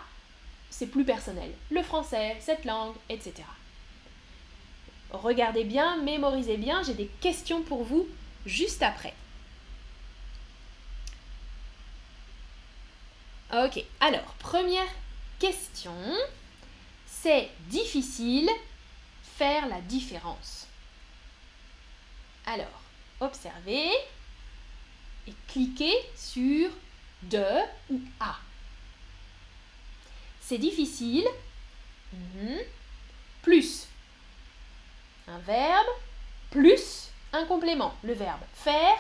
c'est 0.70 0.88
plus 0.88 1.06
personnel. 1.06 1.52
Le 1.72 1.82
français, 1.82 2.38
cette 2.40 2.66
langue, 2.66 2.96
etc. 3.10 3.44
Regardez 5.12 5.64
bien, 5.64 5.98
mémorisez 6.04 6.58
bien, 6.58 6.84
j'ai 6.84 6.94
des 6.94 7.08
questions 7.20 7.64
pour 7.64 7.84
vous 7.84 8.08
juste 8.46 8.84
après. 8.84 9.14
Ok, 13.52 13.84
alors, 14.00 14.36
première 14.38 14.88
question, 15.40 15.96
c'est 17.08 17.50
difficile 17.70 18.48
faire 19.24 19.68
la 19.68 19.82
différence. 19.82 20.68
Alors, 22.46 22.82
observez 23.20 23.90
et 25.28 25.34
cliquez 25.48 25.96
sur 26.16 26.70
de 27.24 27.46
ou 27.90 28.00
à. 28.20 28.38
C'est 30.42 30.58
difficile. 30.58 31.28
Mhm. 32.14 32.60
Plus 33.42 33.88
un 35.40 35.52
verbe, 35.52 35.88
plus 36.52 37.10
un 37.34 37.46
complément, 37.46 37.94
le 38.04 38.14
verbe 38.14 38.42
faire, 38.54 38.98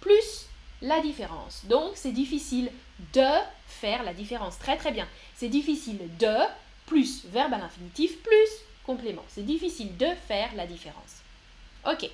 plus 0.00 0.46
la 0.80 1.00
différence. 1.00 1.64
Donc, 1.66 1.92
c'est 1.94 2.12
difficile 2.12 2.70
de 3.12 3.28
faire 3.66 4.02
la 4.02 4.14
différence. 4.14 4.58
Très 4.58 4.76
très 4.76 4.92
bien. 4.92 5.08
C'est 5.34 5.48
difficile 5.48 5.98
de 6.18 6.36
plus 6.86 7.24
verbe 7.26 7.54
à 7.54 7.58
l'infinitif 7.58 8.20
plus 8.22 8.48
complément. 8.84 9.24
C'est 9.28 9.46
difficile 9.46 9.96
de 9.96 10.08
faire 10.26 10.54
la 10.54 10.66
différence. 10.66 11.22
Ok. 11.86 12.08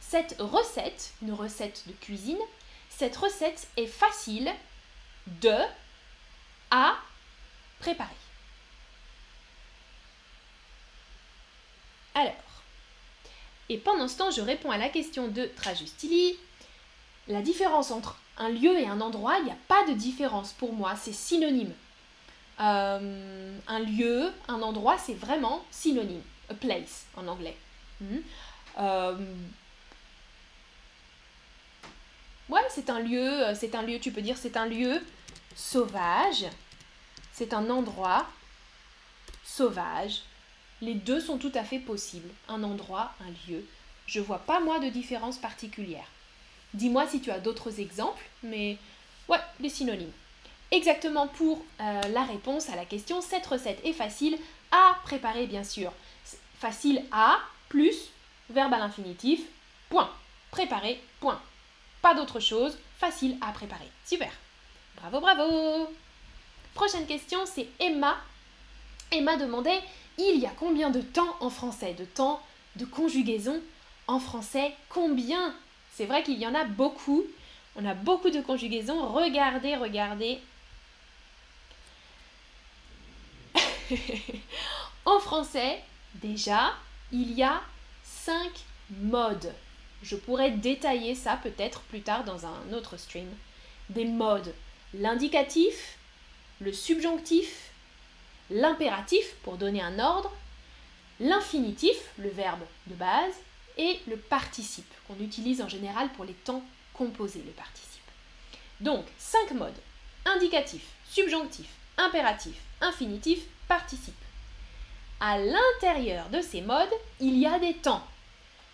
Cette 0.00 0.36
recette, 0.38 1.12
une 1.22 1.32
recette 1.32 1.84
de 1.86 1.92
cuisine, 1.92 2.38
cette 2.88 3.16
recette 3.16 3.68
est 3.76 3.86
facile 3.86 4.50
de 5.26 5.56
à 6.70 6.96
préparer. 7.80 8.10
Alors, 12.20 12.34
et 13.68 13.78
pendant 13.78 14.08
ce 14.08 14.18
temps, 14.18 14.30
je 14.30 14.40
réponds 14.40 14.70
à 14.70 14.78
la 14.78 14.88
question 14.88 15.28
de 15.28 15.46
Trajustili. 15.56 16.36
La 17.28 17.40
différence 17.40 17.90
entre 17.90 18.18
un 18.36 18.48
lieu 18.48 18.78
et 18.78 18.86
un 18.86 19.00
endroit, 19.00 19.38
il 19.38 19.44
n'y 19.44 19.50
a 19.50 19.58
pas 19.68 19.84
de 19.86 19.92
différence 19.92 20.52
pour 20.52 20.72
moi, 20.72 20.94
c'est 20.96 21.12
synonyme. 21.12 21.72
Euh, 22.60 23.58
un 23.66 23.78
lieu, 23.80 24.32
un 24.48 24.60
endroit, 24.60 24.98
c'est 24.98 25.14
vraiment 25.14 25.64
synonyme. 25.70 26.22
A 26.50 26.54
place 26.54 27.06
en 27.16 27.28
anglais. 27.28 27.56
Hmm? 28.00 28.18
Euh, 28.78 29.16
Ouais, 32.50 32.66
c'est 32.68 32.90
un 32.90 32.98
lieu, 32.98 33.46
euh, 33.46 33.54
c'est 33.54 33.76
un 33.76 33.82
lieu, 33.82 34.00
tu 34.00 34.10
peux 34.10 34.22
dire 34.22 34.36
c'est 34.36 34.56
un 34.56 34.66
lieu 34.66 35.00
sauvage, 35.54 36.46
c'est 37.32 37.54
un 37.54 37.70
endroit 37.70 38.26
sauvage. 39.44 40.22
Les 40.82 40.94
deux 40.94 41.20
sont 41.20 41.38
tout 41.38 41.52
à 41.54 41.64
fait 41.64 41.78
possibles, 41.78 42.30
un 42.48 42.62
endroit, 42.62 43.12
un 43.20 43.50
lieu. 43.50 43.64
Je 44.06 44.20
vois 44.20 44.38
pas 44.38 44.60
moi 44.60 44.78
de 44.78 44.88
différence 44.88 45.38
particulière. 45.38 46.06
Dis-moi 46.74 47.06
si 47.08 47.20
tu 47.20 47.30
as 47.30 47.38
d'autres 47.38 47.80
exemples, 47.80 48.24
mais 48.42 48.78
ouais, 49.28 49.40
les 49.60 49.68
synonymes. 49.68 50.12
Exactement 50.70 51.26
pour 51.26 51.64
euh, 51.80 52.00
la 52.12 52.22
réponse 52.24 52.68
à 52.68 52.76
la 52.76 52.84
question, 52.84 53.20
cette 53.20 53.46
recette 53.46 53.84
est 53.84 53.92
facile 53.92 54.38
à 54.70 54.96
préparer 55.02 55.46
bien 55.46 55.64
sûr. 55.64 55.92
Facile 56.58 57.04
à 57.10 57.40
plus 57.68 58.10
verbe 58.50 58.74
à 58.74 58.78
l'infinitif, 58.78 59.40
point. 59.88 60.10
Préparer, 60.50 61.00
point. 61.20 61.40
Pas 62.02 62.14
d'autre 62.14 62.40
chose, 62.40 62.76
facile 62.98 63.36
à 63.40 63.52
préparer. 63.52 63.88
Super. 64.04 64.32
Bravo, 64.96 65.20
bravo. 65.20 65.90
Prochaine 66.74 67.06
question, 67.06 67.40
c'est 67.46 67.68
Emma. 67.78 68.16
Emma 69.12 69.36
demandait 69.36 69.80
il 70.22 70.40
y 70.40 70.46
a 70.46 70.52
combien 70.58 70.90
de 70.90 71.00
temps 71.00 71.36
en 71.40 71.50
français 71.50 71.94
De 71.94 72.04
temps 72.04 72.40
de 72.76 72.84
conjugaison 72.84 73.60
en 74.06 74.20
français? 74.20 74.72
Combien? 74.88 75.54
C'est 75.94 76.06
vrai 76.06 76.22
qu'il 76.22 76.38
y 76.38 76.46
en 76.46 76.54
a 76.54 76.64
beaucoup. 76.64 77.24
On 77.76 77.84
a 77.84 77.94
beaucoup 77.94 78.30
de 78.30 78.40
conjugaisons. 78.40 79.08
Regardez, 79.08 79.76
regardez. 79.76 80.40
en 85.04 85.18
français, 85.18 85.82
déjà, 86.16 86.74
il 87.12 87.32
y 87.32 87.42
a 87.42 87.60
cinq 88.02 88.50
modes. 88.90 89.52
Je 90.02 90.16
pourrais 90.16 90.50
détailler 90.50 91.14
ça 91.14 91.38
peut-être 91.42 91.80
plus 91.82 92.00
tard 92.00 92.24
dans 92.24 92.46
un 92.46 92.72
autre 92.72 92.96
stream. 92.96 93.28
Des 93.90 94.04
modes. 94.04 94.54
L'indicatif, 94.94 95.98
le 96.60 96.72
subjonctif, 96.72 97.69
l'impératif 98.50 99.34
pour 99.42 99.56
donner 99.56 99.80
un 99.82 99.98
ordre, 99.98 100.32
l'infinitif, 101.20 101.96
le 102.18 102.28
verbe 102.28 102.62
de 102.86 102.94
base, 102.94 103.34
et 103.78 104.00
le 104.08 104.16
participe 104.16 104.92
qu'on 105.06 105.22
utilise 105.22 105.62
en 105.62 105.68
général 105.68 106.10
pour 106.12 106.24
les 106.24 106.34
temps 106.34 106.62
composés, 106.92 107.42
le 107.46 107.52
participe. 107.52 108.02
Donc, 108.80 109.04
cinq 109.18 109.52
modes. 109.52 109.80
Indicatif, 110.26 110.82
subjonctif, 111.08 111.66
impératif, 111.96 112.54
infinitif, 112.80 113.40
participe. 113.68 114.14
À 115.20 115.38
l'intérieur 115.38 116.28
de 116.30 116.40
ces 116.40 116.60
modes, 116.60 116.92
il 117.20 117.38
y 117.38 117.46
a 117.46 117.58
des 117.58 117.74
temps. 117.74 118.02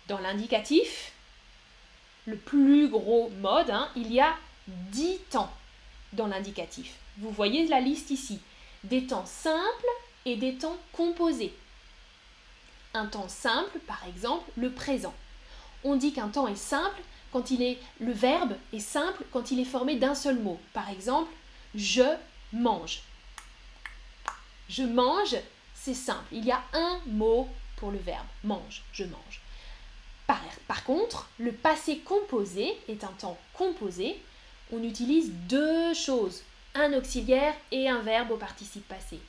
Dans 0.07 0.19
l'indicatif, 0.19 1.11
le 2.25 2.35
plus 2.35 2.89
gros 2.89 3.29
mode, 3.41 3.69
hein, 3.69 3.89
il 3.95 4.13
y 4.13 4.19
a 4.19 4.35
10 4.67 5.19
temps 5.29 5.51
dans 6.13 6.27
l'indicatif. 6.27 6.95
Vous 7.17 7.31
voyez 7.31 7.67
la 7.67 7.79
liste 7.79 8.11
ici. 8.11 8.39
Des 8.83 9.07
temps 9.07 9.25
simples 9.25 9.87
et 10.25 10.35
des 10.35 10.55
temps 10.55 10.77
composés. 10.93 11.53
Un 12.93 13.05
temps 13.07 13.29
simple, 13.29 13.79
par 13.79 14.01
exemple, 14.07 14.49
le 14.55 14.71
présent. 14.71 15.13
On 15.83 15.95
dit 15.95 16.13
qu'un 16.13 16.29
temps 16.29 16.47
est 16.47 16.55
simple 16.55 17.01
quand 17.31 17.51
il 17.51 17.61
est 17.61 17.77
le 17.99 18.11
verbe 18.11 18.53
est 18.73 18.79
simple 18.79 19.23
quand 19.31 19.51
il 19.51 19.59
est 19.59 19.65
formé 19.65 19.97
d'un 19.97 20.15
seul 20.15 20.39
mot. 20.39 20.59
Par 20.73 20.89
exemple, 20.89 21.31
je 21.75 22.15
mange. 22.53 23.01
Je 24.69 24.83
mange, 24.83 25.35
c'est 25.75 25.93
simple. 25.93 26.25
Il 26.31 26.45
y 26.45 26.51
a 26.51 26.61
un 26.73 26.99
mot 27.07 27.47
pour 27.77 27.91
le 27.91 27.99
verbe 27.99 28.25
mange, 28.43 28.83
je 28.91 29.03
mange. 29.03 29.41
Par, 30.67 30.83
contre, 30.83 31.29
le 31.39 31.53
passé 31.53 31.99
composé 31.99 32.77
est 32.89 33.03
un 33.03 33.13
temps 33.19 33.37
composé. 33.53 34.21
On 34.73 34.83
utilise 34.83 35.31
deux 35.31 35.93
choses, 35.93 36.43
un 36.75 36.93
auxiliaire 36.93 37.53
et 37.71 37.89
un 37.89 37.99
verbe 37.99 38.31
au 38.31 38.37
participe 38.37 38.87
passé. 38.87 39.19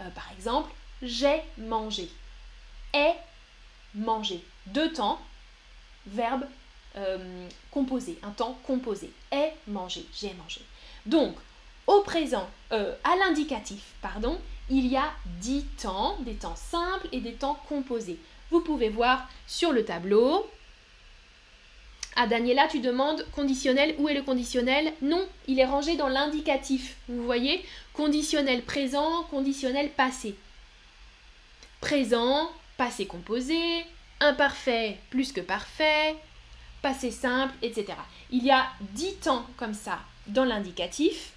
Euh, 0.00 0.08
par 0.10 0.30
exemple, 0.32 0.70
j'ai 1.02 1.42
mangé. 1.58 2.10
Est 2.92 3.16
mangé. 3.94 4.44
Deux 4.66 4.92
temps, 4.92 5.20
verbe 6.06 6.44
euh, 6.96 7.48
composé, 7.70 8.18
un 8.22 8.30
temps 8.30 8.58
composé. 8.64 9.12
Est 9.30 9.54
mangé, 9.66 10.06
j'ai 10.14 10.32
mangé. 10.34 10.60
Donc, 11.06 11.34
au 11.86 12.00
présent, 12.00 12.48
euh, 12.72 12.94
à 13.04 13.16
l'indicatif, 13.16 13.94
pardon, 14.00 14.40
il 14.70 14.86
y 14.86 14.96
a 14.96 15.12
dix 15.40 15.64
temps, 15.82 16.16
des 16.20 16.34
temps 16.34 16.56
simples 16.56 17.08
et 17.12 17.20
des 17.20 17.34
temps 17.34 17.58
composés. 17.68 18.18
Vous 18.50 18.60
pouvez 18.60 18.88
voir 18.88 19.28
sur 19.46 19.72
le 19.72 19.84
tableau. 19.84 20.48
Ah, 22.16 22.28
Daniela, 22.28 22.68
tu 22.68 22.78
demandes 22.78 23.26
conditionnel, 23.32 23.96
où 23.98 24.08
est 24.08 24.14
le 24.14 24.22
conditionnel? 24.22 24.92
Non, 25.02 25.26
il 25.48 25.58
est 25.58 25.64
rangé 25.64 25.96
dans 25.96 26.08
l'indicatif. 26.08 26.96
Vous 27.08 27.24
voyez? 27.24 27.64
Conditionnel 27.92 28.62
présent, 28.62 29.24
conditionnel 29.24 29.90
passé. 29.90 30.36
Présent, 31.80 32.50
passé 32.76 33.06
composé, 33.06 33.84
imparfait 34.20 34.98
plus 35.10 35.32
que 35.32 35.40
parfait, 35.40 36.14
passé 36.82 37.10
simple, 37.10 37.54
etc. 37.62 37.94
Il 38.30 38.44
y 38.44 38.50
a 38.52 38.66
dix 38.80 39.14
temps 39.16 39.46
comme 39.56 39.74
ça 39.74 39.98
dans 40.28 40.44
l'indicatif. 40.44 41.32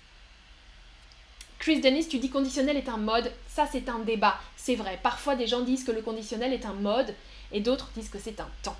Chris 1.57 1.81
Dennis, 1.81 2.07
tu 2.07 2.19
dis 2.19 2.29
conditionnel 2.29 2.77
est 2.77 2.87
un 2.87 2.97
mode. 2.97 3.31
Ça, 3.47 3.67
c'est 3.71 3.89
un 3.89 3.99
débat. 3.99 4.39
C'est 4.55 4.75
vrai. 4.75 4.99
Parfois, 5.01 5.35
des 5.35 5.47
gens 5.47 5.61
disent 5.61 5.83
que 5.83 5.91
le 5.91 6.03
conditionnel 6.03 6.53
est 6.53 6.65
un 6.65 6.73
mode 6.73 7.15
et 7.51 7.61
d'autres 7.61 7.89
disent 7.95 8.09
que 8.09 8.19
c'est 8.19 8.39
un 8.39 8.49
temps. 8.61 8.77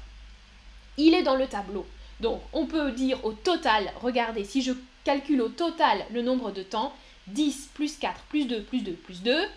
Il 0.97 1.13
est 1.13 1.23
dans 1.23 1.35
le 1.35 1.47
tableau. 1.47 1.85
Donc, 2.19 2.41
on 2.53 2.65
peut 2.65 2.91
dire 2.91 3.23
au 3.25 3.33
total, 3.33 3.91
regardez, 4.01 4.43
si 4.43 4.61
je 4.61 4.73
calcule 5.03 5.41
au 5.41 5.49
total 5.49 6.03
le 6.11 6.21
nombre 6.21 6.51
de 6.51 6.63
temps, 6.63 6.93
10 7.27 7.69
plus 7.73 7.97
4 7.97 8.21
plus 8.23 8.45
2 8.45 8.63
plus 8.63 8.81
2 8.81 8.93
plus 8.93 9.21
2, 9.21 9.47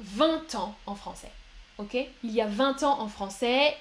20 0.00 0.54
ans 0.54 0.76
en 0.86 0.94
français. 0.94 1.32
Ok? 1.78 1.96
Il 2.22 2.30
y 2.30 2.40
a 2.40 2.46
20 2.46 2.82
ans 2.82 3.00
en 3.00 3.08
français 3.08 3.76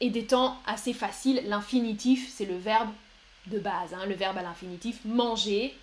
et 0.00 0.10
des 0.10 0.26
temps 0.26 0.60
assez 0.66 0.92
faciles. 0.92 1.42
L'infinitif, 1.46 2.28
c'est 2.32 2.46
le 2.46 2.56
verbe 2.56 2.90
de 3.46 3.58
base, 3.58 3.94
hein, 3.94 4.06
le 4.06 4.14
verbe 4.14 4.38
à 4.38 4.42
l'infinitif, 4.42 4.98
manger, 5.04 5.76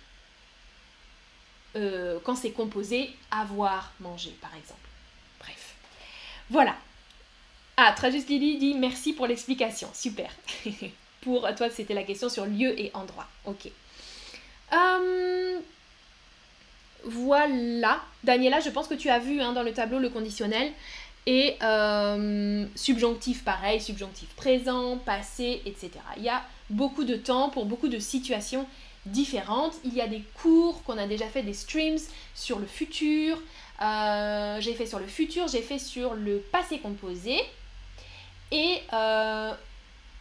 euh, 1.76 2.18
quand 2.24 2.34
c'est 2.34 2.50
composé 2.50 3.14
avoir 3.30 3.92
mangé, 4.00 4.30
par 4.40 4.54
exemple. 4.56 4.80
Bref. 5.38 5.74
Voilà. 6.50 6.74
Ah, 7.82 7.92
Tragus 7.92 8.26
Lily 8.28 8.58
dit 8.58 8.74
merci 8.74 9.14
pour 9.14 9.26
l'explication. 9.26 9.88
Super. 9.94 10.30
pour 11.22 11.48
toi, 11.54 11.70
c'était 11.70 11.94
la 11.94 12.02
question 12.02 12.28
sur 12.28 12.44
lieu 12.44 12.78
et 12.78 12.90
endroit. 12.92 13.26
Ok. 13.46 13.70
Hum, 14.70 15.62
voilà. 17.04 18.02
Daniela, 18.22 18.60
je 18.60 18.68
pense 18.68 18.86
que 18.86 18.92
tu 18.92 19.08
as 19.08 19.18
vu 19.18 19.40
hein, 19.40 19.54
dans 19.54 19.62
le 19.62 19.72
tableau 19.72 19.98
le 19.98 20.10
conditionnel. 20.10 20.72
Et 21.24 21.56
hum, 21.62 22.68
subjonctif 22.74 23.44
pareil, 23.44 23.80
subjonctif 23.80 24.28
présent, 24.36 24.98
passé, 24.98 25.62
etc. 25.64 25.90
Il 26.18 26.22
y 26.22 26.28
a 26.28 26.42
beaucoup 26.68 27.04
de 27.04 27.16
temps 27.16 27.48
pour 27.48 27.64
beaucoup 27.64 27.88
de 27.88 27.98
situations 27.98 28.66
différentes. 29.06 29.76
Il 29.84 29.94
y 29.94 30.02
a 30.02 30.06
des 30.06 30.22
cours 30.42 30.82
qu'on 30.82 30.98
a 30.98 31.06
déjà 31.06 31.28
fait, 31.28 31.42
des 31.42 31.54
streams 31.54 31.98
sur 32.34 32.58
le 32.58 32.66
futur. 32.66 33.38
Euh, 33.80 34.60
j'ai 34.60 34.74
fait 34.74 34.84
sur 34.84 34.98
le 34.98 35.06
futur, 35.06 35.48
j'ai 35.48 35.62
fait 35.62 35.78
sur 35.78 36.12
le 36.12 36.40
passé 36.52 36.78
composé. 36.78 37.40
Et 38.50 38.82
euh, 38.92 39.54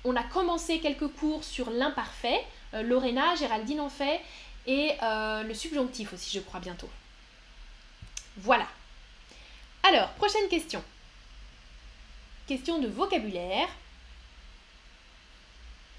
on 0.04 0.16
a 0.16 0.24
commencé 0.24 0.80
quelques 0.80 1.08
cours 1.08 1.44
sur 1.44 1.70
l'imparfait. 1.70 2.46
Euh, 2.74 2.84
Lorena, 2.84 3.36
Géraldine 3.36 3.82
en 3.82 3.90
fait. 3.90 4.22
Et 4.68 4.96
le 5.02 5.54
subjonctif 5.54 6.14
aussi, 6.14 6.30
je 6.38 6.42
crois, 6.42 6.60
bientôt. 6.60 6.90
Voilà. 8.38 8.68
Alors, 9.82 10.10
prochaine 10.10 10.48
question. 10.48 10.84
Question 12.46 12.78
de 12.78 12.88
vocabulaire. 12.88 13.68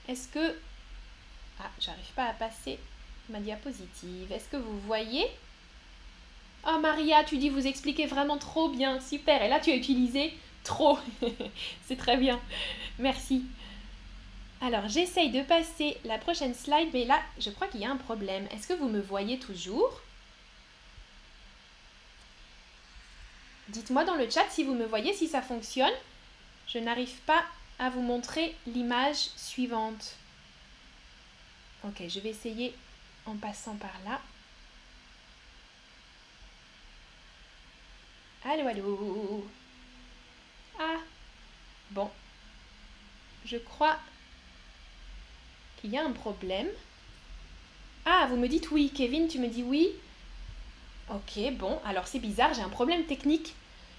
Est-ce 0.07 0.29
que 0.29 0.57
ah, 1.59 1.71
j'arrive 1.81 2.13
pas 2.15 2.27
à 2.27 2.33
passer 2.33 2.79
ma 3.31 3.41
diapositive. 3.41 4.31
Est-ce 4.33 4.49
que 4.49 4.57
vous 4.57 4.79
voyez? 4.81 5.27
Oh 6.67 6.79
Maria, 6.79 7.25
tu 7.25 7.39
dis 7.39 7.49
vous 7.49 7.67
expliquez 7.67 8.07
vraiment 8.07 8.39
trop 8.39 8.69
bien, 8.69 9.01
super. 9.01 9.43
Et 9.43 9.49
là 9.49 9.61
tu 9.61 9.71
as 9.71 9.77
utilisé 9.77 10.33
trop. 10.65 10.99
C'est 11.87 11.97
très 11.97 12.17
bien. 12.17 12.41
Merci. 12.99 13.45
Alors 14.61 14.89
j'essaye 14.89 15.31
de 15.31 15.43
passer 15.43 15.97
la 16.05 16.19
prochaine 16.19 16.55
slide, 16.55 16.91
mais 16.93 17.05
là 17.05 17.21
je 17.39 17.51
crois 17.51 17.67
qu'il 17.67 17.81
y 17.81 17.85
a 17.85 17.91
un 17.91 17.97
problème. 17.97 18.47
Est-ce 18.51 18.69
que 18.69 18.75
vous 18.75 18.89
me 18.89 19.01
voyez 19.01 19.39
toujours? 19.39 20.01
Dites-moi 23.69 24.05
dans 24.05 24.17
le 24.17 24.29
chat 24.29 24.45
si 24.51 24.65
vous 24.65 24.75
me 24.75 24.85
voyez, 24.85 25.15
si 25.15 25.29
ça 25.29 25.43
fonctionne. 25.43 25.95
Je 26.67 26.79
n'arrive 26.79 27.21
pas 27.27 27.45
à 27.79 27.89
vous 27.89 28.03
montrer 28.03 28.55
l'image 28.67 29.31
suivante. 29.37 30.17
Ok, 31.85 32.03
je 32.09 32.21
vais 32.21 32.31
essayer 32.31 32.75
en 33.27 33.37
passant 33.37 33.77
par 33.77 33.95
là. 34.05 34.21
Allô, 38.45 38.67
allô 38.67 39.47
Ah 40.81 40.99
Bon. 41.93 42.11
Je 43.45 43.59
crois 43.59 43.99
qu'il 45.81 45.91
y 45.91 45.99
a 45.99 46.05
un 46.05 46.13
problème. 46.13 46.69
Ah, 48.05 48.27
vous 48.29 48.37
me 48.37 48.49
dites 48.49 48.71
oui. 48.71 48.91
Kevin, 48.95 49.29
tu 49.29 49.39
me 49.39 49.47
dis 49.49 49.63
oui. 49.63 49.91
Ok, 51.11 51.41
bon, 51.55 51.81
alors 51.85 52.07
c'est 52.07 52.21
bizarre, 52.21 52.55
j'ai 52.55 52.63
un 52.63 52.69
problème 52.69 53.05
technique. 53.05 53.55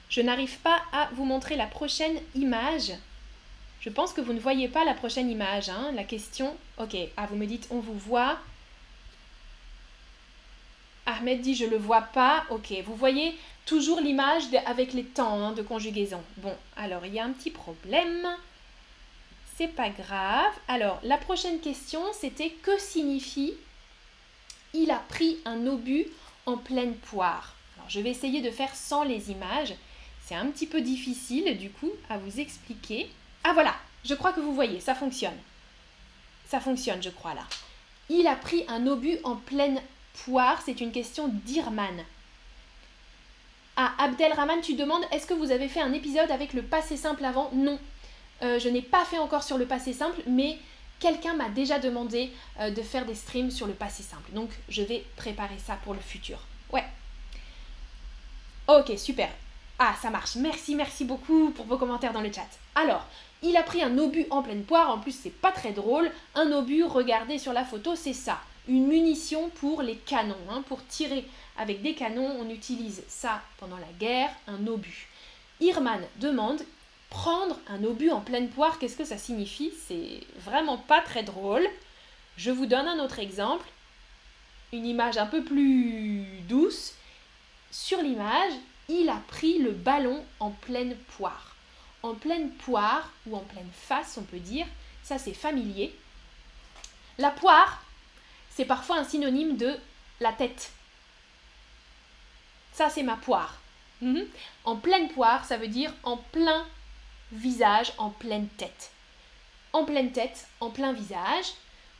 Je 0.07 0.21
n'arrive 0.21 0.57
pas 0.59 0.81
à 0.93 1.09
vous 1.13 1.25
montrer 1.25 1.57
la 1.57 1.67
prochaine 1.67 2.17
image. 2.35 2.93
Je 3.81 3.89
pense 3.89 4.13
que 4.13 4.21
vous 4.21 4.33
ne 4.33 4.39
voyez 4.39 4.69
pas 4.69 4.85
la 4.85 4.93
prochaine 4.93 5.29
image. 5.29 5.69
Hein. 5.69 5.91
La 5.93 6.03
question... 6.03 6.55
Ok, 6.77 6.95
ah, 7.17 7.25
vous 7.25 7.35
me 7.35 7.45
dites 7.45 7.67
on 7.69 7.79
vous 7.79 7.97
voit. 7.97 8.39
Ahmed 11.05 11.41
dit 11.41 11.55
je 11.55 11.65
le 11.65 11.77
vois 11.77 12.01
pas. 12.01 12.45
Ok, 12.49 12.73
vous 12.85 12.95
voyez 12.95 13.37
toujours 13.65 14.00
l'image 14.02 14.43
avec 14.65 14.93
les 14.93 15.04
temps 15.04 15.43
hein, 15.43 15.52
de 15.52 15.62
conjugaison. 15.62 16.21
Bon, 16.38 16.56
alors 16.76 17.06
il 17.06 17.13
y 17.13 17.19
a 17.19 17.26
un 17.26 17.32
petit 17.32 17.52
problème. 17.52 18.28
C'est 19.58 19.67
pas 19.67 19.89
grave. 19.89 20.54
Alors, 20.67 21.00
la 21.04 21.17
prochaine 21.17 21.60
question, 21.60 22.02
c'était 22.13 22.50
que 22.50 22.80
signifie 22.80 23.54
il 24.74 24.89
a 24.91 25.00
pris 25.10 25.38
un 25.45 25.67
obus 25.67 26.08
en 26.45 26.58
pleine 26.58 26.95
poire? 26.95 27.56
Alors, 27.76 27.89
je 27.89 28.00
vais 28.00 28.10
essayer 28.10 28.41
de 28.41 28.52
faire 28.52 28.74
sans 28.76 29.04
les 29.04 29.32
images. 29.32 29.74
C'est 30.26 30.36
un 30.36 30.47
petit 30.47 30.67
peu 30.67 30.82
difficile, 30.82 31.58
du 31.58 31.69
coup, 31.69 31.91
à 32.10 32.17
vous 32.17 32.39
expliquer. 32.39 33.10
Ah 33.43 33.54
voilà, 33.54 33.76
je 34.06 34.13
crois 34.13 34.34
que 34.34 34.39
vous 34.39 34.56
voyez, 34.56 34.80
ça 34.80 34.95
fonctionne. 34.95 35.38
Ça 36.47 36.60
fonctionne, 36.60 37.04
je 37.04 37.10
crois, 37.10 37.34
là. 37.34 37.45
Il 38.10 38.28
a 38.28 38.36
pris 38.36 38.65
un 38.67 38.88
obus 38.88 39.17
en 39.24 39.36
pleine 39.36 39.82
poire, 40.26 40.62
c'est 40.65 40.82
une 40.82 40.91
question 40.91 41.28
d'Irman. 41.28 42.04
Ah, 43.77 43.93
Abdelrahman, 43.99 44.62
tu 44.62 44.73
demandes, 44.73 45.03
est-ce 45.12 45.25
que 45.25 45.34
vous 45.34 45.51
avez 45.51 45.67
fait 45.67 45.81
un 45.81 45.93
épisode 45.93 46.29
avec 46.29 46.53
le 46.53 46.62
passé 46.62 46.97
simple 46.97 47.23
avant? 47.23 47.49
Non. 47.53 47.79
Euh, 48.41 48.60
je 48.60 48.69
n'ai 48.69 48.81
pas 48.81 49.05
fait 49.05 49.17
encore 49.17 49.43
sur 49.43 49.57
le 49.57 49.65
passé 49.65 49.93
simple, 49.93 50.21
mais 50.27 50.57
quelqu'un 50.99 51.34
m'a 51.34 51.49
déjà 51.49 51.79
demandé 51.79 52.31
euh, 52.60 52.69
de 52.69 52.81
faire 52.81 53.05
des 53.05 53.15
streams 53.15 53.51
sur 53.51 53.67
le 53.67 53.73
passé 53.73 54.03
simple. 54.03 54.31
Donc, 54.34 54.49
je 54.67 54.81
vais 54.81 55.05
préparer 55.15 55.57
ça 55.57 55.77
pour 55.84 55.93
le 55.93 55.99
futur. 55.99 56.39
Ouais. 56.71 56.84
Ok, 58.67 58.91
super. 58.97 59.29
Ah, 59.79 59.95
ça 60.01 60.10
marche. 60.10 60.36
Merci, 60.36 60.75
merci 60.75 61.05
beaucoup 61.05 61.51
pour 61.51 61.65
vos 61.65 61.77
commentaires 61.77 62.13
dans 62.13 62.21
le 62.21 62.31
chat. 62.31 62.47
Alors, 62.75 63.05
il 63.41 63.57
a 63.57 63.63
pris 63.63 63.81
un 63.81 63.97
obus 63.97 64.27
en 64.29 64.43
pleine 64.43 64.63
poire. 64.63 64.91
En 64.91 64.99
plus, 64.99 65.17
c'est 65.17 65.29
pas 65.31 65.51
très 65.51 65.71
drôle. 65.71 66.12
Un 66.36 66.51
obus, 66.51 66.84
regardez 66.84 67.39
sur 67.39 67.53
la 67.53 67.65
photo, 67.65 67.95
c'est 67.95 68.13
ça. 68.13 68.39
Une 68.67 68.88
munition 68.88 69.50
pour 69.50 69.82
les 69.82 69.97
canons. 69.97 70.36
Hein. 70.50 70.63
Pour 70.67 70.86
tirer 70.86 71.26
avec 71.58 71.82
des 71.82 71.95
canons, 71.95 72.38
on 72.39 72.50
utilise 72.50 73.04
ça 73.08 73.41
pendant 73.58 73.78
la 73.78 73.91
guerre, 74.00 74.32
un 74.47 74.67
obus. 74.67 75.08
Irman 75.60 76.02
demande 76.17 76.62
prendre 77.10 77.60
un 77.67 77.84
obus 77.84 78.10
en 78.10 78.21
pleine 78.21 78.50
poire, 78.50 78.80
qu'est-ce 78.80 78.95
que 78.95 79.06
ça 79.06 79.17
signifie? 79.17 79.71
C'est 79.88 80.21
vraiment 80.38 80.78
pas 80.78 81.02
très 81.02 81.24
drôle. 81.24 81.67
Je 82.38 82.52
vous 82.52 82.65
donne 82.65 82.88
un 82.88 83.04
autre 83.04 83.19
exemple. 83.19 83.67
Une 84.71 84.86
image 84.86 85.17
un 85.17 85.26
peu 85.26 85.43
plus 85.43 86.26
douce. 86.47 86.93
Sur 87.69 88.02
l'image, 88.02 88.54
il 88.89 89.10
a 89.10 89.21
pris 89.28 89.60
le 89.60 89.71
ballon 89.71 90.24
en 90.39 90.52
pleine 90.52 90.95
poire. 91.17 91.56
En 92.04 92.15
pleine 92.15 92.50
poire 92.52 93.12
ou 93.28 93.36
en 93.36 93.41
pleine 93.41 93.69
face, 93.74 94.17
on 94.17 94.24
peut 94.24 94.39
dire, 94.39 94.65
ça 95.04 95.17
c'est 95.17 95.34
familier. 95.34 95.93
La 97.17 97.30
poire, 97.30 97.84
c'est 98.55 98.65
parfois 98.65 98.97
un 98.97 99.03
synonyme 99.03 99.57
de 99.57 99.77
la 100.19 100.33
tête. 100.33 100.71
Ça 102.73 102.89
c'est 102.89 103.03
ma 103.03 103.17
poire. 103.17 103.59
Mhm. 104.01 104.25
En 104.65 104.75
pleine 104.75 105.09
poire, 105.09 105.45
ça 105.45 105.57
veut 105.57 105.67
dire 105.67 105.93
en 106.03 106.17
plein 106.17 106.65
visage, 107.31 107.93
en 107.97 108.09
pleine 108.09 108.47
tête. 108.57 108.91
En 109.73 109.85
pleine 109.85 110.11
tête, 110.11 110.47
en 110.59 110.69
plein 110.69 110.91
visage, 110.91 111.53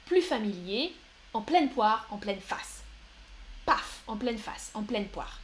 plus 0.06 0.22
familier, 0.22 0.94
en 1.34 1.42
pleine 1.42 1.70
poire, 1.70 2.08
en 2.10 2.18
pleine 2.18 2.42
face. 2.42 2.84
Paf, 3.66 4.02
en 4.08 4.18
pleine 4.18 4.38
face, 4.38 4.72
en 4.74 4.84
pleine 4.84 5.08
poire. 5.08 5.40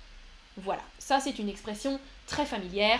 Voilà, 0.57 0.81
ça 0.97 1.19
c'est 1.19 1.39
une 1.39 1.49
expression 1.49 1.99
très 2.25 2.45
familière. 2.45 2.99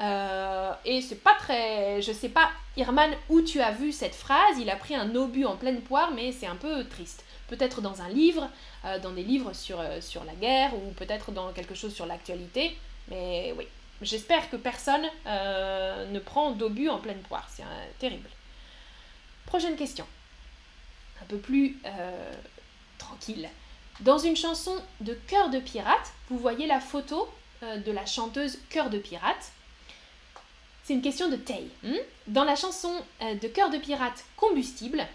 Euh, 0.00 0.57
et 0.84 1.00
c'est 1.00 1.22
pas 1.22 1.34
très. 1.34 2.00
Je 2.02 2.12
sais 2.12 2.28
pas, 2.28 2.50
Irman, 2.76 3.10
où 3.28 3.40
tu 3.42 3.60
as 3.60 3.72
vu 3.72 3.92
cette 3.92 4.14
phrase? 4.14 4.58
Il 4.58 4.70
a 4.70 4.76
pris 4.76 4.94
un 4.94 5.14
obus 5.14 5.44
en 5.44 5.56
pleine 5.56 5.80
poire, 5.80 6.10
mais 6.12 6.32
c'est 6.32 6.46
un 6.46 6.56
peu 6.56 6.84
triste. 6.84 7.24
Peut-être 7.48 7.80
dans 7.80 8.02
un 8.02 8.08
livre, 8.08 8.48
euh, 8.84 8.98
dans 8.98 9.10
des 9.10 9.22
livres 9.22 9.52
sur, 9.52 9.80
euh, 9.80 10.00
sur 10.00 10.24
la 10.24 10.34
guerre, 10.34 10.74
ou 10.74 10.90
peut-être 10.92 11.32
dans 11.32 11.52
quelque 11.52 11.74
chose 11.74 11.94
sur 11.94 12.06
l'actualité. 12.06 12.76
Mais 13.08 13.54
oui, 13.56 13.66
j'espère 14.02 14.50
que 14.50 14.56
personne 14.56 15.06
ne 15.26 16.18
prend 16.18 16.50
d'obus 16.50 16.88
en 16.88 16.98
pleine 16.98 17.20
poire. 17.20 17.48
C'est 17.50 17.64
terrible. 17.98 18.28
Prochaine 19.46 19.76
question. 19.76 20.06
Un 21.22 21.24
peu 21.24 21.38
plus 21.38 21.78
tranquille. 22.98 23.48
Dans 24.00 24.18
une 24.18 24.36
chanson 24.36 24.76
de 25.00 25.12
Cœur 25.26 25.50
de 25.50 25.58
pirate, 25.58 26.12
vous 26.28 26.38
voyez 26.38 26.66
la 26.66 26.80
photo 26.80 27.28
euh, 27.64 27.78
de 27.78 27.90
la 27.90 28.06
chanteuse 28.06 28.58
Cœur 28.70 28.90
de 28.90 28.98
pirate. 28.98 29.52
C'est 30.88 30.94
une 30.94 31.02
question 31.02 31.28
de 31.28 31.36
Tay. 31.36 31.68
Hmm? 31.82 31.98
Dans 32.28 32.44
la 32.44 32.56
chanson 32.56 32.90
euh, 33.20 33.34
de 33.34 33.46
Cœur 33.46 33.68
de 33.68 33.76
pirate 33.76 34.24
Combustible, 34.38 35.06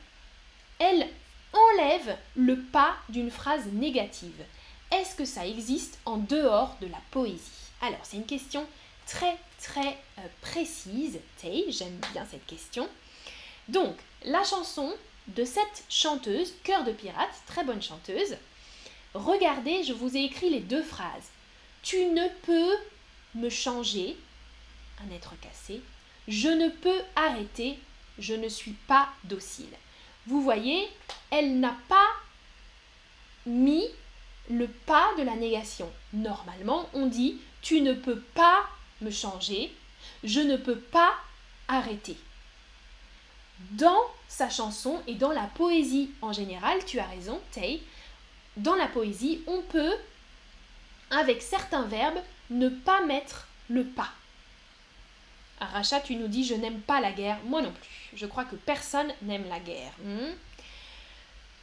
elle 0.78 1.10
enlève 1.52 2.16
le 2.36 2.60
pas 2.60 2.94
d'une 3.10 3.32
phrase 3.32 3.66
négative. 3.72 4.46
Est-ce 4.92 5.16
que 5.16 5.26
ça 5.26 5.48
existe 5.48 5.98
en 6.06 6.18
dehors 6.18 6.78
de 6.80 6.86
la 6.86 7.00
poésie? 7.10 7.72
Alors, 7.82 7.98
c'est 8.04 8.18
une 8.18 8.28
question 8.28 8.68
très 9.08 9.36
très 9.60 9.98
euh, 10.20 10.28
précise. 10.42 11.18
Tay, 11.42 11.66
j'aime 11.70 12.00
bien 12.12 12.28
cette 12.30 12.46
question. 12.46 12.88
Donc, 13.68 13.96
la 14.26 14.44
chanson 14.44 14.94
de 15.30 15.44
cette 15.44 15.86
chanteuse, 15.90 16.54
Cœur 16.64 16.84
de 16.84 16.92
pirate, 16.92 17.34
très 17.48 17.64
bonne 17.64 17.82
chanteuse, 17.82 18.38
Regardez, 19.16 19.84
je 19.84 19.94
vous 19.94 20.16
ai 20.16 20.22
écrit 20.26 20.52
les 20.52 20.60
deux 20.60 20.84
phrases. 20.84 21.30
Tu 21.82 22.06
ne 22.06 22.28
peux 22.46 22.76
me 23.34 23.50
changer, 23.50 24.16
être 25.12 25.40
cassé. 25.40 25.82
Je 26.28 26.50
ne 26.50 26.70
peux 26.70 27.02
arrêter, 27.16 27.80
je 28.20 28.34
ne 28.34 28.48
suis 28.48 28.76
pas 28.88 29.10
docile. 29.26 29.74
Vous 30.28 30.42
voyez, 30.42 30.88
elle 31.32 31.60
n'a 31.60 31.76
pas 31.90 32.08
mis 33.46 33.86
le 34.50 34.68
pas 34.68 35.10
de 35.18 35.24
la 35.24 35.36
négation. 35.36 35.92
Normalement, 36.14 36.90
on 36.94 37.08
dit 37.08 37.40
tu 37.62 37.82
ne 37.82 37.94
peux 37.94 38.20
pas 38.20 38.64
me 39.02 39.10
changer, 39.10 39.74
je 40.24 40.40
ne 40.40 40.58
peux 40.58 40.80
pas 40.80 41.14
arrêter. 41.68 42.18
Dans 43.72 44.02
sa 44.28 44.50
chanson 44.50 45.02
et 45.08 45.16
dans 45.16 45.32
la 45.32 45.48
poésie 45.48 46.12
en 46.22 46.34
général, 46.34 46.84
tu 46.86 47.00
as 47.00 47.08
raison, 47.08 47.40
Tay, 47.52 47.82
dans 48.58 48.76
la 48.76 48.88
poésie, 48.88 49.42
on 49.48 49.62
peut, 49.62 49.94
avec 51.10 51.42
certains 51.42 51.84
verbes, 51.84 52.20
ne 52.50 52.70
pas 52.70 53.02
mettre 53.06 53.48
le 53.70 53.86
pas. 53.86 54.12
Rachat, 55.66 56.02
tu 56.02 56.16
nous 56.16 56.28
dis 56.28 56.44
je 56.44 56.56
n'aime 56.56 56.80
pas 56.80 57.02
la 57.02 57.12
guerre. 57.12 57.38
Moi 57.46 57.62
non 57.62 57.72
plus. 57.72 57.90
Je 58.16 58.26
crois 58.26 58.46
que 58.46 58.56
personne 58.56 59.12
n'aime 59.22 59.48
la 59.50 59.60
guerre. 59.60 59.92
Hmm. 60.04 60.34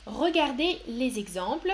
Regardez 0.06 0.80
les 0.86 1.18
exemples. 1.18 1.72